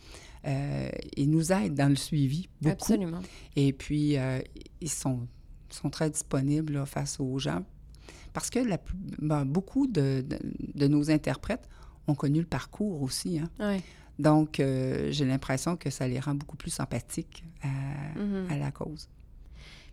[0.47, 2.75] Euh, ils nous aident dans le suivi, beaucoup.
[2.93, 3.21] Absolument.
[3.57, 4.17] Et puis,
[4.81, 5.27] ils sont,
[5.69, 7.65] sont très disponibles là, face aux gens.
[8.38, 8.79] Parce que la,
[9.20, 10.38] ben, beaucoup de, de-
[10.77, 11.68] de nos interprètes
[12.07, 13.40] ont connu le parcours aussi.
[13.40, 13.48] hein.
[13.59, 13.83] Ouais.
[14.20, 18.46] Donc, euh, j'ai l'impression que ça les rend beaucoup plus sympathiques à, Mhm.
[18.48, 19.09] à la cause.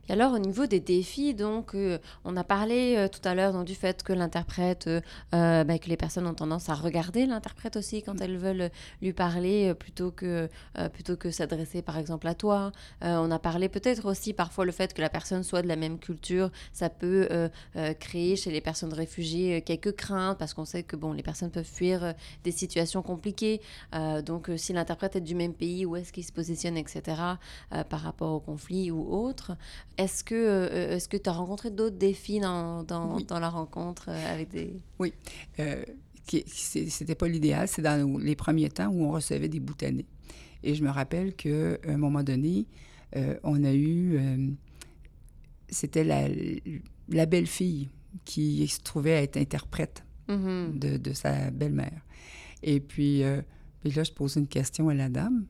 [0.08, 3.64] Et alors au niveau des défis, donc euh, on a parlé euh, tout à l'heure
[3.64, 8.04] du fait que l'interprète, euh, ben, que les personnes ont tendance à regarder l'interprète aussi
[8.04, 8.70] quand elles veulent
[9.02, 10.50] lui parler plutôt que
[10.94, 12.72] plutôt que s'adresser par exemple à toi.
[13.02, 15.98] on a parlé peut-être aussi parfois le fait que la personne soit de la même
[16.00, 17.28] culture, ça peut
[18.00, 21.64] créer chez les personnes réfugiées quelques craintes parce qu'on sait que bon les personnes peuvent
[21.64, 22.14] fuir
[22.44, 23.62] des situations compliquées.
[24.26, 27.02] donc si l'interprète est du même pays, où est-ce qu'il se positionne, etc.
[27.90, 29.56] par rapport au conflit ou autre.
[29.98, 34.10] Est-ce que euh, est-ce que tu as rencontré d'autres défis dans, dans, dans, la rencontre
[34.10, 34.74] euh, avec des...
[35.00, 35.14] Oui.
[35.60, 35.84] Euh,
[36.48, 37.68] c'était pas l'idéal.
[37.68, 40.08] C'est dans les premiers temps où on recevait des boutanés.
[40.64, 42.66] Et je me rappelle qu'à un moment donné,
[43.16, 44.20] euh, on a eu...
[45.70, 46.28] c'était la,
[47.10, 47.90] la belle-fille
[48.26, 50.80] qui se trouvait à être interprète mm-hmm.
[50.80, 52.02] de, de, sa belle-mère.
[52.64, 53.22] Et puis,
[53.82, 55.46] puis là, je pose une question à la dame.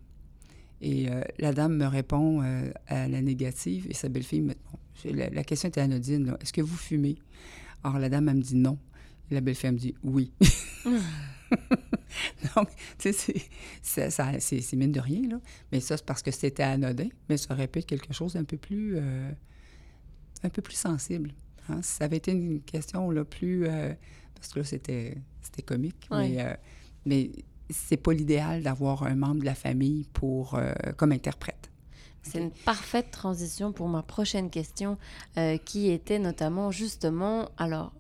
[0.82, 4.54] Et euh, la dame me répond euh, à la négative et sa belle-fille me...
[5.06, 6.36] la, question était anodine.
[6.42, 7.18] Est-ce que vous fumez?
[7.84, 8.78] Alors la dame, elle me dit non.
[9.32, 10.32] Et la belle-fille, me dit oui.
[10.86, 12.66] non,
[12.98, 13.42] tu sais,
[13.82, 15.40] c'est mine de rien, là.
[15.72, 18.44] Mais ça, c'est parce que c'était anodin, mais ça aurait pu être quelque chose d'un
[18.44, 18.98] peu plus...
[18.98, 19.32] Euh,
[20.44, 21.34] un peu plus sensible.
[21.70, 21.82] Hein.
[21.82, 23.66] Si ça avait été une question, là, plus...
[24.36, 25.16] parce que là, c'était
[25.66, 26.58] comique, mais,
[27.06, 27.32] mais
[27.70, 31.70] c'est pas l'idéal d'avoir un membre de la famille pour, euh, comme interprète.
[32.24, 34.98] C'est une parfaite transition pour ma prochaine question,
[35.38, 37.94] euh, qui était notamment justement, alors,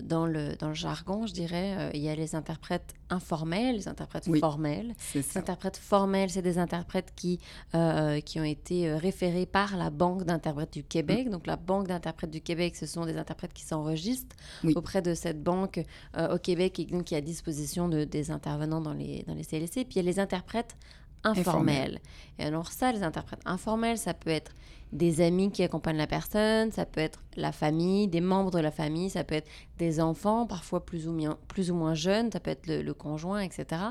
[0.00, 3.88] dans, le, dans le jargon, je dirais, euh, il y a les interprètes informels, les
[3.88, 4.94] interprètes formels.
[5.14, 7.38] Les interprètes formels, c'est des interprètes qui,
[7.74, 11.30] euh, qui ont été référés par la Banque d'interprètes du Québec.
[11.30, 14.36] Donc, la Banque d'interprètes du Québec, ce sont des interprètes qui s'enregistrent
[14.74, 15.80] auprès de cette banque
[16.16, 19.44] au Québec et donc qui est à disposition de, des intervenants dans les, dans les
[19.44, 19.84] CLC.
[19.84, 20.76] Puis, il y a les interprètes
[21.24, 22.00] informels.
[22.38, 24.52] Et alors ça, les interprètes informels, ça peut être
[24.92, 28.70] des amis qui accompagnent la personne, ça peut être la famille, des membres de la
[28.70, 32.40] famille, ça peut être des enfants, parfois plus ou, moins, plus ou moins jeunes, ça
[32.40, 33.82] peut être le, conjoint, etc.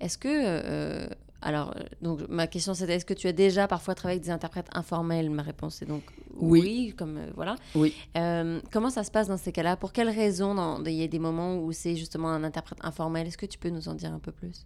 [0.00, 0.28] Est-ce que...
[0.28, 1.08] Euh,
[1.40, 4.66] alors, donc ma question c'était est-ce que tu as déjà parfois travaillé avec des interprètes
[4.72, 5.30] informels?
[5.30, 6.02] Ma réponse est donc
[6.34, 7.56] oui, comme euh, voilà.
[7.74, 7.94] Oui.
[8.16, 9.76] Euh, comment ça se passe dans ces cas-là?
[9.76, 13.26] Pour quelles raisons il y a des moments où c'est justement un interprète informel?
[13.26, 14.64] Est-ce que tu peux nous en dire un peu plus?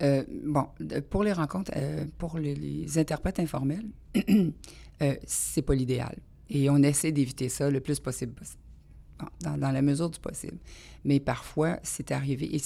[0.00, 0.66] Bon,
[1.10, 1.72] pour les rencontres,
[2.18, 3.86] pour les, interprètes informels,
[5.02, 6.16] euh, c'est pas l'idéal.
[6.48, 8.34] Et on essaie d'éviter ça le plus possible,
[9.40, 10.58] dans, la mesure du possible.
[11.04, 12.60] Mais parfois, c'est arrivé, et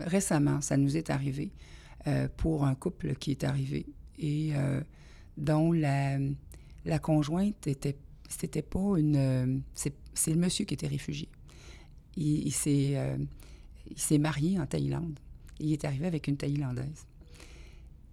[0.00, 1.52] récemment, ça nous est arrivé
[2.06, 3.86] euh, pour un couple qui est arrivé
[4.18, 4.80] et euh,
[5.36, 6.18] dont la,
[7.00, 7.96] conjointe était,
[8.28, 9.94] c'était pas une, c'est,
[10.28, 11.28] le monsieur qui était réfugié.
[12.16, 15.18] Il, il s'est marié en Thaïlande.
[15.60, 17.06] Il est arrivé avec une Thaïlandaise.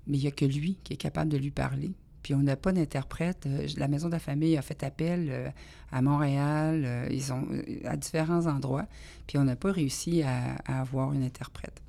[0.07, 1.91] Mais il n'y a que lui qui est capable de lui parler
[2.25, 3.45] puis on n'a pas d'interprète.
[3.45, 5.49] Euh, la Maison de la famille a fait appel euh,
[5.91, 7.47] à Montréal, euh, ils ont
[7.83, 8.87] à différents endroits,
[9.27, 11.83] puis on n'a pas réussi à, avoir une interprète.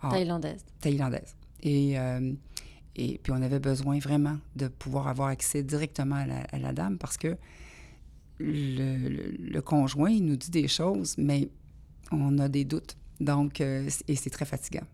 [0.00, 0.64] thaïlandaise.
[0.80, 1.34] Thaïlandaise.
[1.64, 1.96] Et,
[2.94, 7.16] et puis on avait besoin vraiment de pouvoir avoir accès directement à la, dame parce
[7.16, 7.36] que
[8.38, 11.48] le, conjoint, il nous dit des choses, mais
[12.12, 12.96] on a des doutes.
[13.22, 14.86] Donc, et c'est très fatigant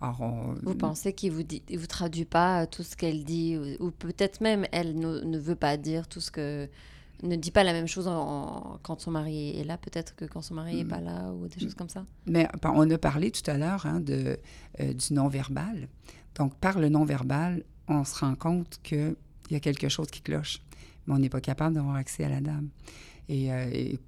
[0.00, 4.66] vous pensez qu'il vous dit, vous traduit pas tout ce qu'elle dit, ou, peut-être même
[4.72, 6.68] elle ne, veut pas dire tout ce que
[7.22, 8.06] ne dit pas la même chose
[8.82, 11.60] quand son mari est là, peut-être que quand son mari n'est pas là, ou des
[11.60, 12.06] choses comme ça?
[12.26, 14.38] Mais on a parlé tout à l'heure hein, de,
[14.80, 15.88] euh, du non-verbal.
[16.36, 19.16] Donc, par le non-verbal, on se rend compte qu'il
[19.50, 20.62] y a quelque chose qui cloche,
[21.06, 22.70] mais on n'est pas capable d'avoir accès à la dame.
[23.28, 23.98] Et, euh, et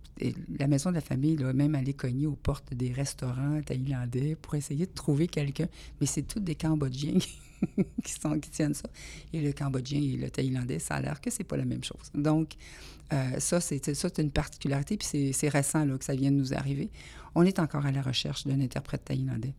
[0.58, 4.54] la maison de la famille, là, même aller cogner aux portes des restaurants thaïlandais pour
[4.54, 5.68] essayer de trouver quelqu'un.
[6.00, 7.18] Mais c'est tous des Cambodgiens
[8.04, 8.88] qui, tiennent ça.
[9.32, 12.10] Et le Cambodgien et le Thaïlandais, ça a l'air que c'est pas la même chose.
[12.14, 12.52] Donc,
[13.12, 16.90] euh, ça, c'est une particularité, puis c'est récent là, que ça vient de nous arriver.
[17.34, 19.54] On est encore à la recherche d'un interprète thaïlandais.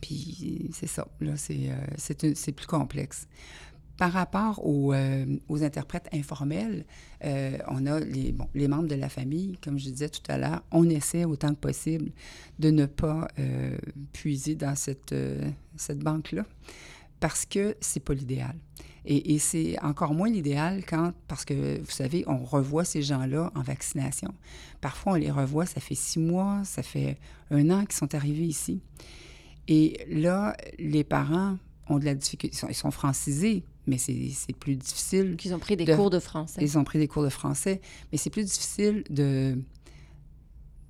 [0.00, 3.28] Puis c'est ça, là, c'est euh, plus complexe.
[4.02, 5.24] Par rapport aux, euh,
[5.60, 6.84] interprètes informels,
[7.24, 10.90] euh, on a les, membres de la famille, comme je disais tout à l'heure, on
[10.90, 12.10] essaie autant que possible
[12.58, 13.78] de ne pas euh,
[14.12, 15.14] puiser dans cette,
[15.94, 16.44] banque-là
[17.20, 18.56] parce que c'est pas l'idéal.
[19.04, 23.62] Et c'est encore moins l'idéal quand, parce que vous savez, on revoit ces gens-là en
[23.62, 24.34] vaccination.
[24.80, 27.18] Parfois, on les revoit, ça fait six mois, ça fait
[27.52, 28.80] un an qu'ils sont arrivés ici.
[29.68, 35.36] Et là, les parents ont de la difficulté, ils sont francisés, mais c'est plus difficile.
[35.36, 36.60] Qu'ils ont pris des cours de français.
[36.62, 39.58] Ils ont pris des cours de français, mais c'est plus difficile de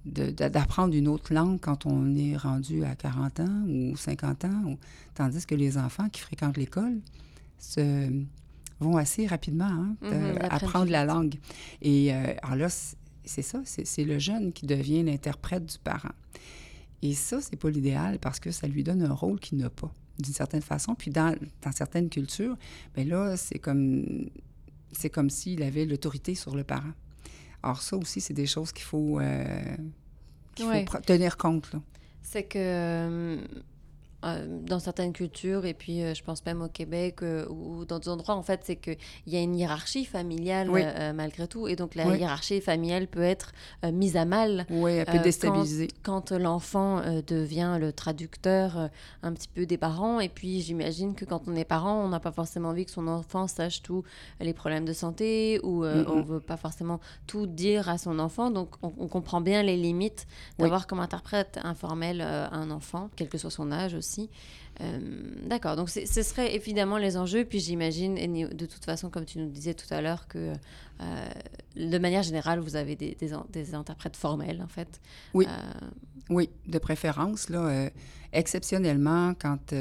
[0.05, 4.77] d'apprendre une autre langue quand on est rendu à 40 ans ou 50 ans,
[5.15, 7.01] tandis que les enfants qui fréquentent l'école
[8.81, 11.35] vont assez rapidement hein, Mhm, ils apprennent apprendre la langue.
[11.81, 12.69] Et euh, alors là,
[13.25, 16.11] c'est ça, c'est c'est le jeune qui devient l'interprète du parent.
[17.03, 19.93] Et ça, c'est pas l'idéal parce que ça lui donne un rôle qu'il n'a pas,
[20.19, 20.95] d'une certaine façon.
[20.95, 22.57] Puis dans, dans certaines cultures,
[22.95, 24.29] bien là, c'est comme,
[24.93, 26.93] c'est comme s'il avait l'autorité sur le parent.
[27.63, 29.77] Alors ça aussi, c'est des choses qu'il faut, euh,
[30.55, 30.85] qu'il Ouais.
[30.91, 31.73] faut tenir compte.
[31.73, 31.81] Là.
[32.23, 33.37] C'est que euh,
[34.23, 38.11] dans certaines cultures, et puis euh, je pense même au Québec euh, ou dans d'autres
[38.11, 40.83] endroits, en fait, c'est qu'il y a une hiérarchie familiale Oui.
[40.85, 41.69] euh, malgré tout.
[41.69, 42.19] Et donc la Oui.
[42.19, 43.53] hiérarchie familiale peut être
[43.85, 45.89] euh, mise à mal Oui, elle peut Euh, déstabiliser.
[46.03, 48.89] quand l'enfant euh, devient le traducteur euh,
[49.23, 50.21] un petit peu des parents.
[50.21, 53.07] Et puis j'imagine que quand on est parent, on n'a pas forcément envie que son
[53.09, 54.05] enfant sache tous
[54.41, 58.19] les problèmes de santé ou euh, Mm, on veut pas forcément tout dire à son
[58.19, 58.51] enfant.
[58.51, 60.27] Donc on, on comprend bien les limites
[60.59, 60.65] Oui.
[60.65, 64.12] d'avoir comme interprète informel euh, un enfant, quel que soit son âge aussi.
[64.81, 64.99] Euh,
[65.47, 67.45] D'accord, donc ce serait évidemment les enjeux.
[67.45, 68.15] Puis j'imagine,
[68.49, 70.53] de toute façon, comme tu nous disais tout à l'heure, que
[71.01, 71.29] euh,
[71.77, 75.01] de manière générale, vous avez des, des, en- des interprètes formels, en fait.
[75.35, 75.47] Oui.
[75.49, 75.89] Euh,
[76.31, 77.89] Oui, de préférence, là,
[78.33, 79.75] exceptionnellement, quand...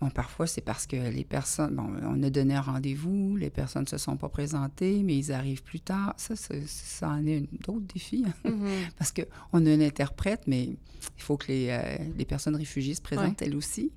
[0.00, 1.74] bon, parfois, c'est parce que les personnes...
[1.74, 5.32] Bon, on a donné un rendez-vous, les personnes ne se sont pas présentées, mais ils
[5.32, 6.14] arrivent plus tard.
[6.16, 8.68] Ça, ça, ça en est un autre défi, hein, mhm.
[8.98, 13.02] parce qu'on a un interprète, mais il faut que les, euh, les personnes réfugiées se
[13.02, 13.92] présentent elles aussi.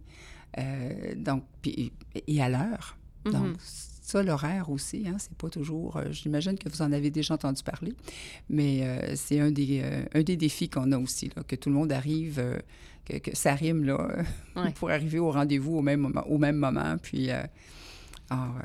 [0.57, 1.91] Euh, donc, puis,
[2.27, 2.97] et à l'heure.
[3.25, 3.57] Donc, Mhm.
[4.13, 5.97] Ça, l'horaire aussi, hein, c'est pas toujours...
[5.97, 7.93] euh, J'imagine que vous en avez déjà entendu parler,
[8.49, 11.69] mais euh, c'est un des, euh, un des défis qu'on a aussi, là, que tout
[11.69, 12.57] le monde arrive, euh,
[13.05, 13.97] que, que ça rime, là,
[14.55, 14.71] Ouais.
[14.75, 16.23] pour arriver au rendez-vous au même moment.
[16.27, 17.29] Au même moment puis,
[18.29, 18.55] alors,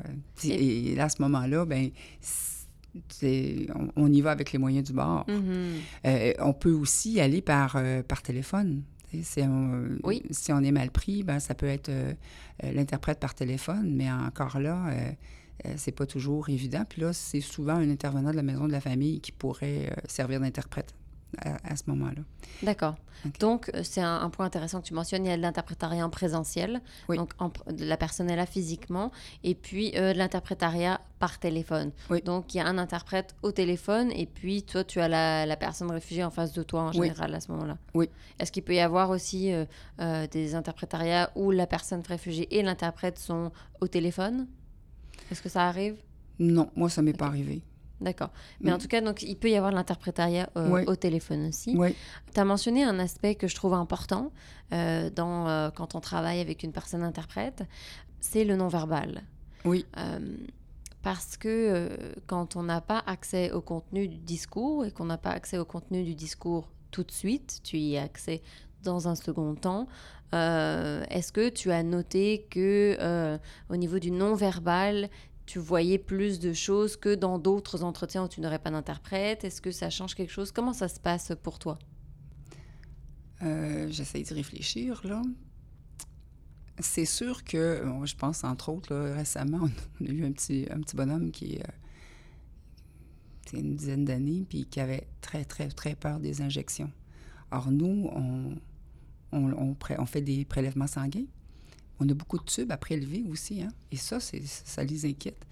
[0.43, 1.89] et, à ce moment-là, ben
[3.23, 5.25] on, on y va avec les moyens du bord.
[5.27, 5.73] Mhm.
[6.05, 8.83] Euh, on peut aussi y aller par, par téléphone.
[10.03, 10.21] Oui.
[10.29, 12.13] si on est mal pris, ben, ça peut être euh,
[12.61, 15.11] l'interprète par téléphone, mais encore là, euh,
[15.65, 16.83] euh, c'est pas toujours évident.
[16.87, 19.95] Puis là, c'est souvent un intervenant de la maison de la famille qui pourrait euh,
[20.07, 20.93] servir d'interprète
[21.37, 22.21] à, à ce moment-là.
[22.63, 22.95] D'accord.
[23.39, 25.25] Donc, euh, c'est un, un point intéressant que tu mentionnes.
[25.25, 26.81] Il y a de l'interprétariat en présentiel.
[27.09, 27.17] Oui.
[27.17, 29.11] Donc, en la personne est là physiquement.
[29.43, 31.91] Et puis, euh, de l'interprétariat par téléphone.
[32.09, 32.21] Oui.
[32.23, 34.09] Donc, il y a un interprète au téléphone.
[34.15, 37.07] Et puis, toi, tu as la, la personne réfugiée en face de toi, en Oui.
[37.07, 37.77] général, à ce moment-là.
[37.93, 38.09] Oui.
[38.39, 39.65] Est-ce qu'il peut y avoir aussi euh,
[39.99, 44.47] euh, des interprétariats où la personne réfugiée et l'interprète sont au téléphone?
[45.31, 45.97] Est-ce que ça arrive?
[46.39, 47.61] Non, moi, ça m'est pas arrivé.
[48.01, 48.29] D'accord.
[48.61, 51.75] Mais en tout cas, donc, il peut y avoir de l'interprétariat euh, au téléphone aussi.
[51.77, 51.95] Oui,
[52.33, 54.31] Tu as mentionné un aspect que je trouve important
[54.71, 57.63] euh, dans, euh, quand on travaille avec une personne interprète,
[58.21, 59.23] c'est le non-verbal.
[59.65, 59.85] oui,
[61.01, 65.29] parce que quand on n'a pas accès au contenu du discours et qu'on n'a pas
[65.29, 68.41] accès au contenu du discours tout de suite, tu y as accès
[68.83, 69.87] dans un second temps.
[70.33, 73.37] euh, Est-ce que tu as noté que euh,
[73.69, 75.09] au niveau du non-verbal,
[75.45, 79.43] tu voyais plus de choses que dans d'autres entretiens où tu n'aurais pas d'interprète?
[79.43, 80.51] Est-ce que ça change quelque chose?
[80.51, 81.79] Comment ça se passe pour toi?
[83.41, 85.21] Euh, J'essaie de réfléchir, là.
[86.81, 89.67] C'est sûr que, je pense, entre autres, récemment,
[90.01, 91.63] on a eu un petit, un petit bonhomme qui est
[93.51, 96.91] une dizaine d'années, puis qui avait très, très, très peur des injections.
[97.51, 98.55] Or, nous, on,
[99.31, 101.25] on, fait des prélèvements sanguins.
[101.99, 103.69] On a beaucoup de tubes à prélever aussi, hein?
[103.91, 105.45] Et ça, c'est, ça les inquiète.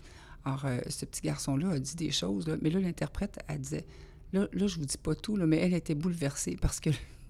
[0.46, 3.86] Alors, euh, ce petit garçon-là a dit des choses, mais là, l'interprète, elle disait,
[4.34, 6.90] là, là, je vous dis pas tout, mais elle était bouleversée parce que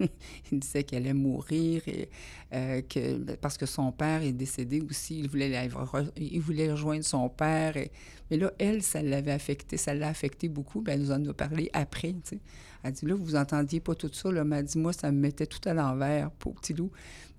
[0.52, 2.08] il disait qu'elle allait mourir et
[2.52, 7.74] euh, que ben, parce que son père est décédé aussi, il voulait, rejoindre son père.
[8.30, 10.80] mais là, elle, ça l'avait affecté, ça l'a affecté beaucoup.
[10.80, 12.12] Ben, elle nous en a parlé après.
[12.12, 12.40] tu sais.
[12.82, 15.18] Elle dit là, vous entendiez pas tout ça, là, mais elle dit moi, ça me
[15.18, 16.90] mettait tout à l'envers, pauvre petit loup.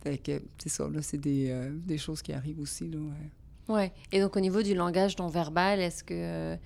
[0.03, 2.89] C'est ça, là, c'est des, euh, des choses qui arrivent aussi.
[2.89, 3.73] Là, ouais.
[3.73, 3.91] Ouais.
[4.11, 6.57] Et donc au niveau du langage non verbal, est-ce que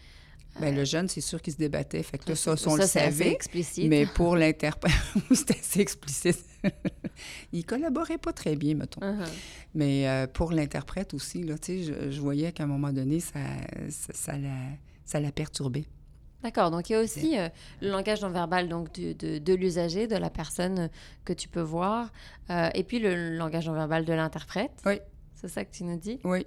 [0.58, 2.04] euh, Ben, le jeune, c'est sûr qu'il se débattait.
[2.04, 3.32] Fait que là, ça, ça, on le c'est assez savait.
[3.34, 4.94] explicite Mais pour l'interprète,
[5.32, 6.46] c'était assez explicite.
[7.52, 9.02] il collaborait pas très bien, mettons.
[9.02, 9.28] Uh-huh.
[9.76, 13.40] Mais euh, pour l'interprète aussi, là, je, je voyais qu'à un moment donné, ça,
[13.90, 14.50] ça, ça l'a,
[15.06, 15.86] ça l'a perturbé.
[16.44, 17.48] D'accord, donc il y a aussi euh,
[17.82, 20.88] le langage non verbal donc du- de, de l'usager, de la personne euh,
[21.24, 22.12] que tu peux voir,
[22.50, 24.72] euh, et puis le langage non verbal de l'interprète.
[24.86, 25.00] Oui.
[25.36, 26.20] C'est ça que tu nous dis?
[26.26, 26.46] Oui.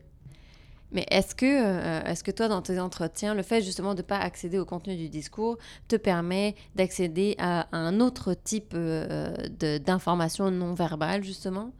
[0.92, 4.06] Mais est-ce que, euh, est-ce que toi, dans tes entretiens, le fait justement de ne
[4.06, 9.34] pas accéder au contenu du discours te permet d'accéder à un autre type euh,
[9.78, 11.72] d'information non verbale, justement?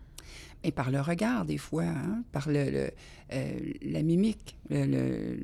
[0.64, 2.90] Et par le regard, des fois, hein, par le, le,
[3.32, 5.38] euh, la mimique, le, le,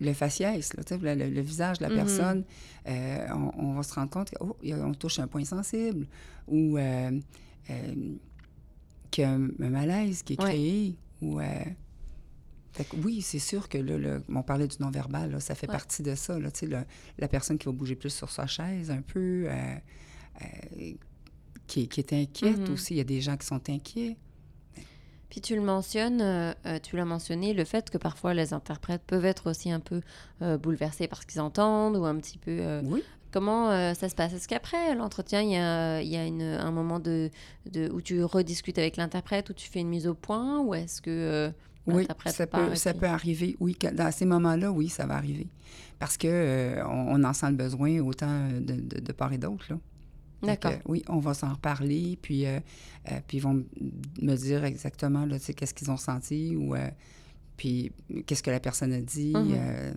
[0.00, 1.94] le faciès, là, le, visage de la Mhm.
[1.96, 2.44] personne,
[2.86, 6.06] on, on va se rendre compte qu'on touche un point sensible
[6.48, 6.78] ou
[9.10, 10.48] qu'il y a un, un malaise qui est Ouais.
[10.50, 11.40] créé ou...
[13.02, 16.38] oui, c'est sûr que là, on parlait du non-verbal, ça fait partie de ça.
[16.38, 16.50] Là,
[17.18, 19.74] la personne qui va bouger plus sur sa chaise un peu, euh,
[20.42, 20.92] euh,
[21.66, 22.72] qui, est inquiète mm-hmm.
[22.72, 22.94] aussi.
[22.94, 24.16] Il y a des gens qui sont inquiets.
[25.30, 26.52] Puis tu le mentionnes, euh,
[26.82, 30.00] tu l'as mentionné, le fait que parfois les interprètes peuvent être aussi un peu
[30.40, 32.80] bouleversés par ce qu'ils entendent ou un petit peu...
[32.84, 33.02] oui.
[33.32, 34.32] Comment ça se passe?
[34.32, 37.30] Est-ce qu'après l'entretien, il y a, y a un moment de,
[37.68, 41.02] de, où tu rediscutes avec l'interprète, où tu fais une mise au point, ou est-ce
[41.02, 41.52] que
[41.86, 43.56] oui, ça peut, ça peut arriver.
[43.60, 45.48] Oui, dans ces moments-là, oui, ça va arriver.
[45.98, 49.74] Parce que euh, on, en sent le besoin autant de, de, part et d'autre.
[50.42, 50.72] D'accord.
[50.86, 52.60] oui, on va s'en reparler, puis, euh,
[53.10, 53.64] euh, puis ils vont
[54.20, 56.74] me dire exactement qu'est-ce qu'ils ont senti ou
[57.56, 57.92] puis
[58.26, 59.32] qu'est-ce que la personne a dit.
[59.32, 59.94] Mm-hmm.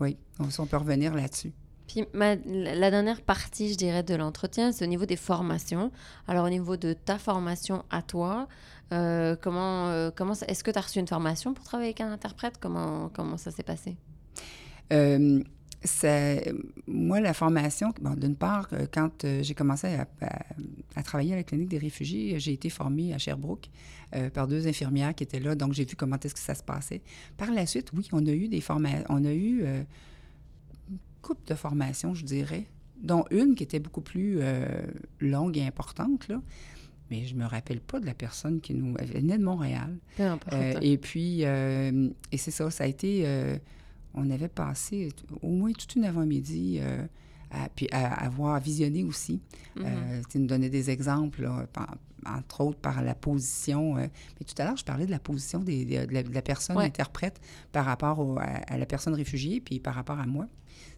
[0.00, 1.52] oui, on, on peut revenir là-dessus.
[1.88, 5.90] Puis la dernière partie, je dirais, de l'entretien, c'est au niveau des formations.
[6.28, 8.46] Alors, au niveau de ta formation à toi,
[8.92, 12.12] euh, comment, euh, comment est-ce que tu as reçu une formation pour travailler avec un
[12.12, 12.58] interprète?
[12.60, 13.96] Comment, comment ça s'est passé?
[14.92, 15.42] Euh,
[16.86, 19.86] moi, la formation, d'une part, quand j'ai commencé
[20.96, 23.70] à, travailler à la clinique des réfugiés, j'ai été formée à Sherbrooke
[24.34, 27.00] par deux infirmières qui étaient là, donc j'ai vu comment est-ce que ça se passait.
[27.38, 31.54] Par la suite, oui, on a eu des formations, on a eu une couple de
[31.54, 32.66] formations, je dirais,
[33.00, 34.40] dont une qui était beaucoup plus
[35.20, 36.42] longue et importante, là
[37.10, 38.94] mais je me rappelle pas de la personne qui nous...
[38.98, 39.98] Elle venait de Montréal.
[40.20, 43.22] Euh, et puis, euh, et c'est ça, ça a été...
[43.26, 43.56] Euh,
[44.14, 45.10] on avait passé
[45.42, 46.80] au moins toute une avant-midi
[47.50, 49.40] à, puis à, avoir visionné aussi.
[49.76, 50.26] Mm-hmm.
[50.28, 51.48] tu nous donnais des exemples,
[52.26, 53.94] entre autres par la position.
[53.94, 54.10] mais
[54.44, 57.40] tout à l'heure, je parlais de la position des, de, la, personne interprète
[57.70, 60.48] par rapport à, la personne réfugiée, puis par rapport à moi.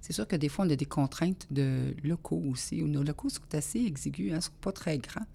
[0.00, 2.82] C'est sûr que des fois, on a des contraintes de locaux aussi.
[2.82, 5.26] Nos locaux sont assez exigus, hein, ne sont pas très grands.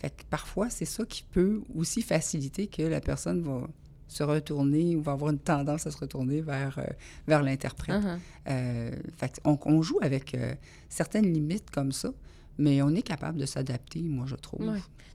[0.00, 3.68] Fait que parfois, c'est ça qui peut aussi faciliter que la personne va
[4.12, 6.84] se retourner ou va avoir une tendance à se retourner vers, euh,
[7.26, 8.02] vers l'interprète.
[8.02, 8.18] Uh-huh.
[8.48, 10.54] Euh, fait on, joue avec euh,
[10.88, 12.12] certaines limites comme ça,
[12.58, 14.72] mais on est capable de s'adapter, moi, je trouve.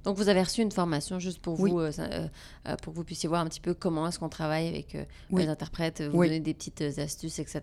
[0.07, 2.27] Donc, vous avez reçu une formation juste pour vous, euh, euh,
[2.65, 4.97] euh, pour que vous puissiez voir un petit peu comment est-ce qu'on travaille avec
[5.31, 7.61] les interprètes, vous donner des petites astuces, etc.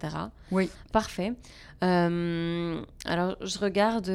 [0.51, 0.69] Oui.
[0.93, 1.33] Parfait.
[1.81, 4.11] alors, je regarde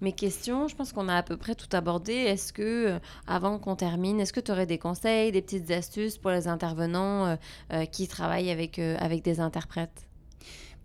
[0.00, 0.68] mes questions.
[0.68, 2.14] Je pense qu'on a à peu près tout abordé.
[2.14, 6.30] Est-ce que, avant qu'on termine, est-ce que tu aurais des conseils, des petites astuces pour
[6.30, 7.36] les intervenants
[7.92, 10.07] qui travaillent avec, avec des interprètes?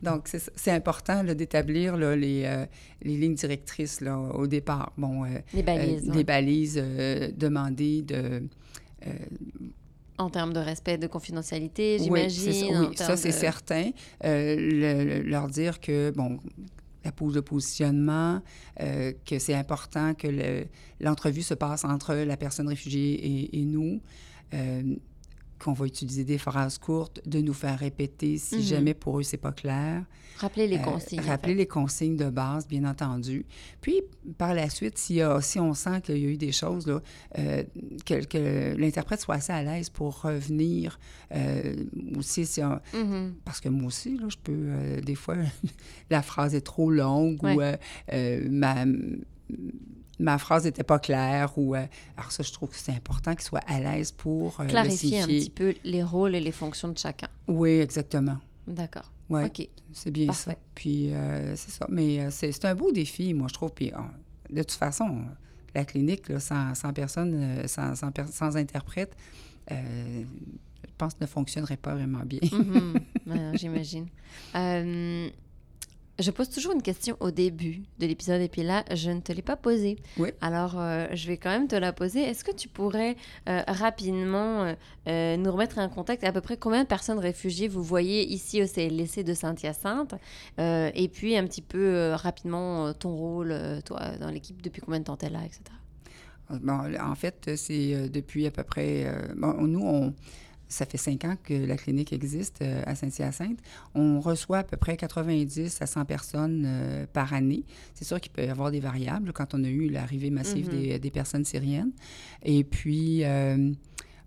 [0.03, 2.65] Donc, c'est important d'établir les, euh,
[3.01, 4.91] les, lignes directrices là, au départ.
[4.97, 6.11] Bon, euh, les balises.
[6.13, 8.43] Les balises euh, demandées de...
[10.17, 12.89] en termes de respect de confidentialité, j'imagine.
[12.89, 13.91] Oui, ça, c'est certain.
[14.21, 16.37] leur dire que, bon,
[17.05, 18.41] la pose de positionnement,
[18.77, 20.65] que c'est important que
[20.99, 24.01] l'entrevue se passe entre la personne réfugiée et, et nous
[25.63, 28.61] qu'on va utiliser des phrases courtes, de nous faire répéter si mhm.
[28.61, 30.03] jamais pour eux c'est pas clair.
[30.37, 31.21] Rappeler les euh, consignes.
[31.21, 33.45] rappeler les consignes de base, bien entendu.
[33.81, 34.01] Puis
[34.37, 37.01] par la suite, si, si on sent qu'il y a eu des choses, là,
[37.37, 37.63] euh,
[38.05, 40.99] que, l'interprète soit assez à l'aise pour revenir
[41.33, 41.75] euh,
[42.17, 43.35] aussi, si mhm.
[43.45, 45.37] parce que moi aussi, là, je peux, des fois,
[46.09, 47.61] la phrase est trop longue ou
[48.49, 48.85] ma
[50.19, 51.85] ma phrase n'était pas claire ou euh,
[52.17, 55.27] alors ça je trouve que c'est important qu'il soit à l'aise pour euh, clarifier un
[55.27, 57.27] petit peu les rôles et les fonctions de chacun.
[57.47, 58.37] Oui, exactement.
[58.67, 59.11] D'accord.
[59.29, 59.67] OK.
[59.93, 60.53] C'est bien ça.
[60.75, 61.87] Puis euh, c'est ça.
[61.89, 63.71] Mais c'est un beau défi, moi je trouve.
[63.73, 63.91] Puis
[64.49, 65.23] de toute façon,
[65.73, 69.15] la clinique là, sans, sans, personne, sans, sans, sans interprète,
[69.69, 70.25] je
[70.97, 72.39] pense ne fonctionnerait pas vraiment bien.
[73.25, 73.57] Mm-hmm.
[73.57, 74.07] J'imagine.
[76.19, 79.31] Je pose toujours une question au début de l'épisode et puis là, je ne te
[79.31, 79.97] l'ai pas posée.
[80.17, 80.29] Oui.
[80.41, 82.21] Alors, euh, je vais quand même te la poser.
[82.21, 83.15] Est-ce que tu pourrais
[83.49, 84.75] euh, rapidement
[85.07, 88.61] euh, nous remettre en contexte à peu près combien de personnes réfugiées vous voyez ici
[88.61, 90.13] au CLC de Saint-Hyacinthe
[90.59, 93.55] et puis un petit peu rapidement ton rôle,
[93.85, 95.61] toi, dans l'équipe, depuis combien de temps tu es là, etc.
[96.49, 99.11] Bon, en fait, c'est depuis à peu près...
[99.35, 100.13] bon, nous, on
[100.73, 103.59] ça fait cinq ans que la clinique existe euh, à Saint-Hyacinthe.
[103.93, 107.63] On reçoit à peu près 90 à 100 personnes euh, par année.
[107.93, 110.99] C'est sûr qu'il peut y avoir des variables quand on a eu l'arrivée massive mm-hmm.
[110.99, 111.91] des, personnes syriennes.
[112.43, 113.71] Et puis, euh,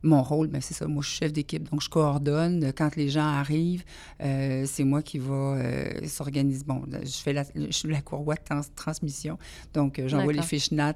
[0.03, 0.87] mon rôle, ben c'est ça.
[0.87, 2.73] Moi, je suis chef d'équipe, donc je coordonne.
[2.77, 3.85] Quand les gens arrivent,
[4.23, 6.65] euh, c'est moi qui va euh, s'organiser.
[6.67, 8.41] Bon, je fais la, je suis la courroie de
[8.75, 9.39] transmission.
[9.75, 10.95] Donc, euh, j'envoie les fiches NAT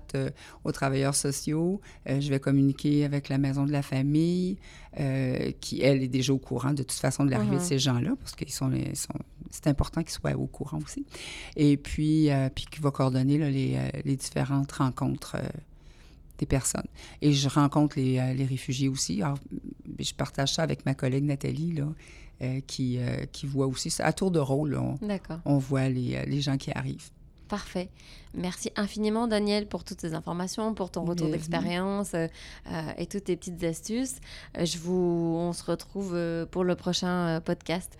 [0.65, 1.81] aux travailleurs sociaux.
[2.07, 4.59] je vais communiquer avec la maison de la famille,
[5.61, 7.65] qui, elle, est déjà au courant de toute façon de l'arrivée de uh-huh.
[7.65, 9.15] ces gens-là, parce qu'ils sont, sont
[9.51, 11.07] c'est important qu'ils soient au courant aussi.
[11.57, 15.37] Et puis, puis qui va coordonner les, les, différentes rencontres
[16.41, 16.89] des personnes.
[17.23, 19.23] Et je rencontre les, euh, les réfugiés aussi.
[19.23, 19.39] Alors,
[19.99, 21.87] je partage ça avec ma collègue Nathalie, là,
[22.67, 22.99] qui,
[23.33, 24.07] qui voit aussi ça.
[24.07, 24.99] À tour de rôle, on,
[25.45, 27.11] on voit les, les gens qui arrivent.
[27.51, 27.91] Parfait.
[28.33, 32.29] Merci infiniment, Daniel, pour toutes ces informations, pour ton retour d'expérience euh,
[32.71, 34.21] euh, et toutes tes petites astuces.
[34.57, 36.17] Euh, je vous, on se retrouve
[36.53, 37.99] pour le prochain podcast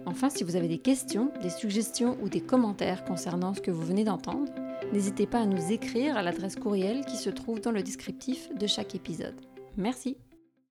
[0.06, 3.84] Enfin, si vous avez des questions, des suggestions ou des commentaires concernant ce que vous
[3.84, 4.52] venez d'entendre,
[4.94, 8.68] n'hésitez pas à nous écrire à l'adresse courriel qui se trouve dans le descriptif de
[8.68, 9.40] chaque épisode.
[9.78, 10.18] Merci.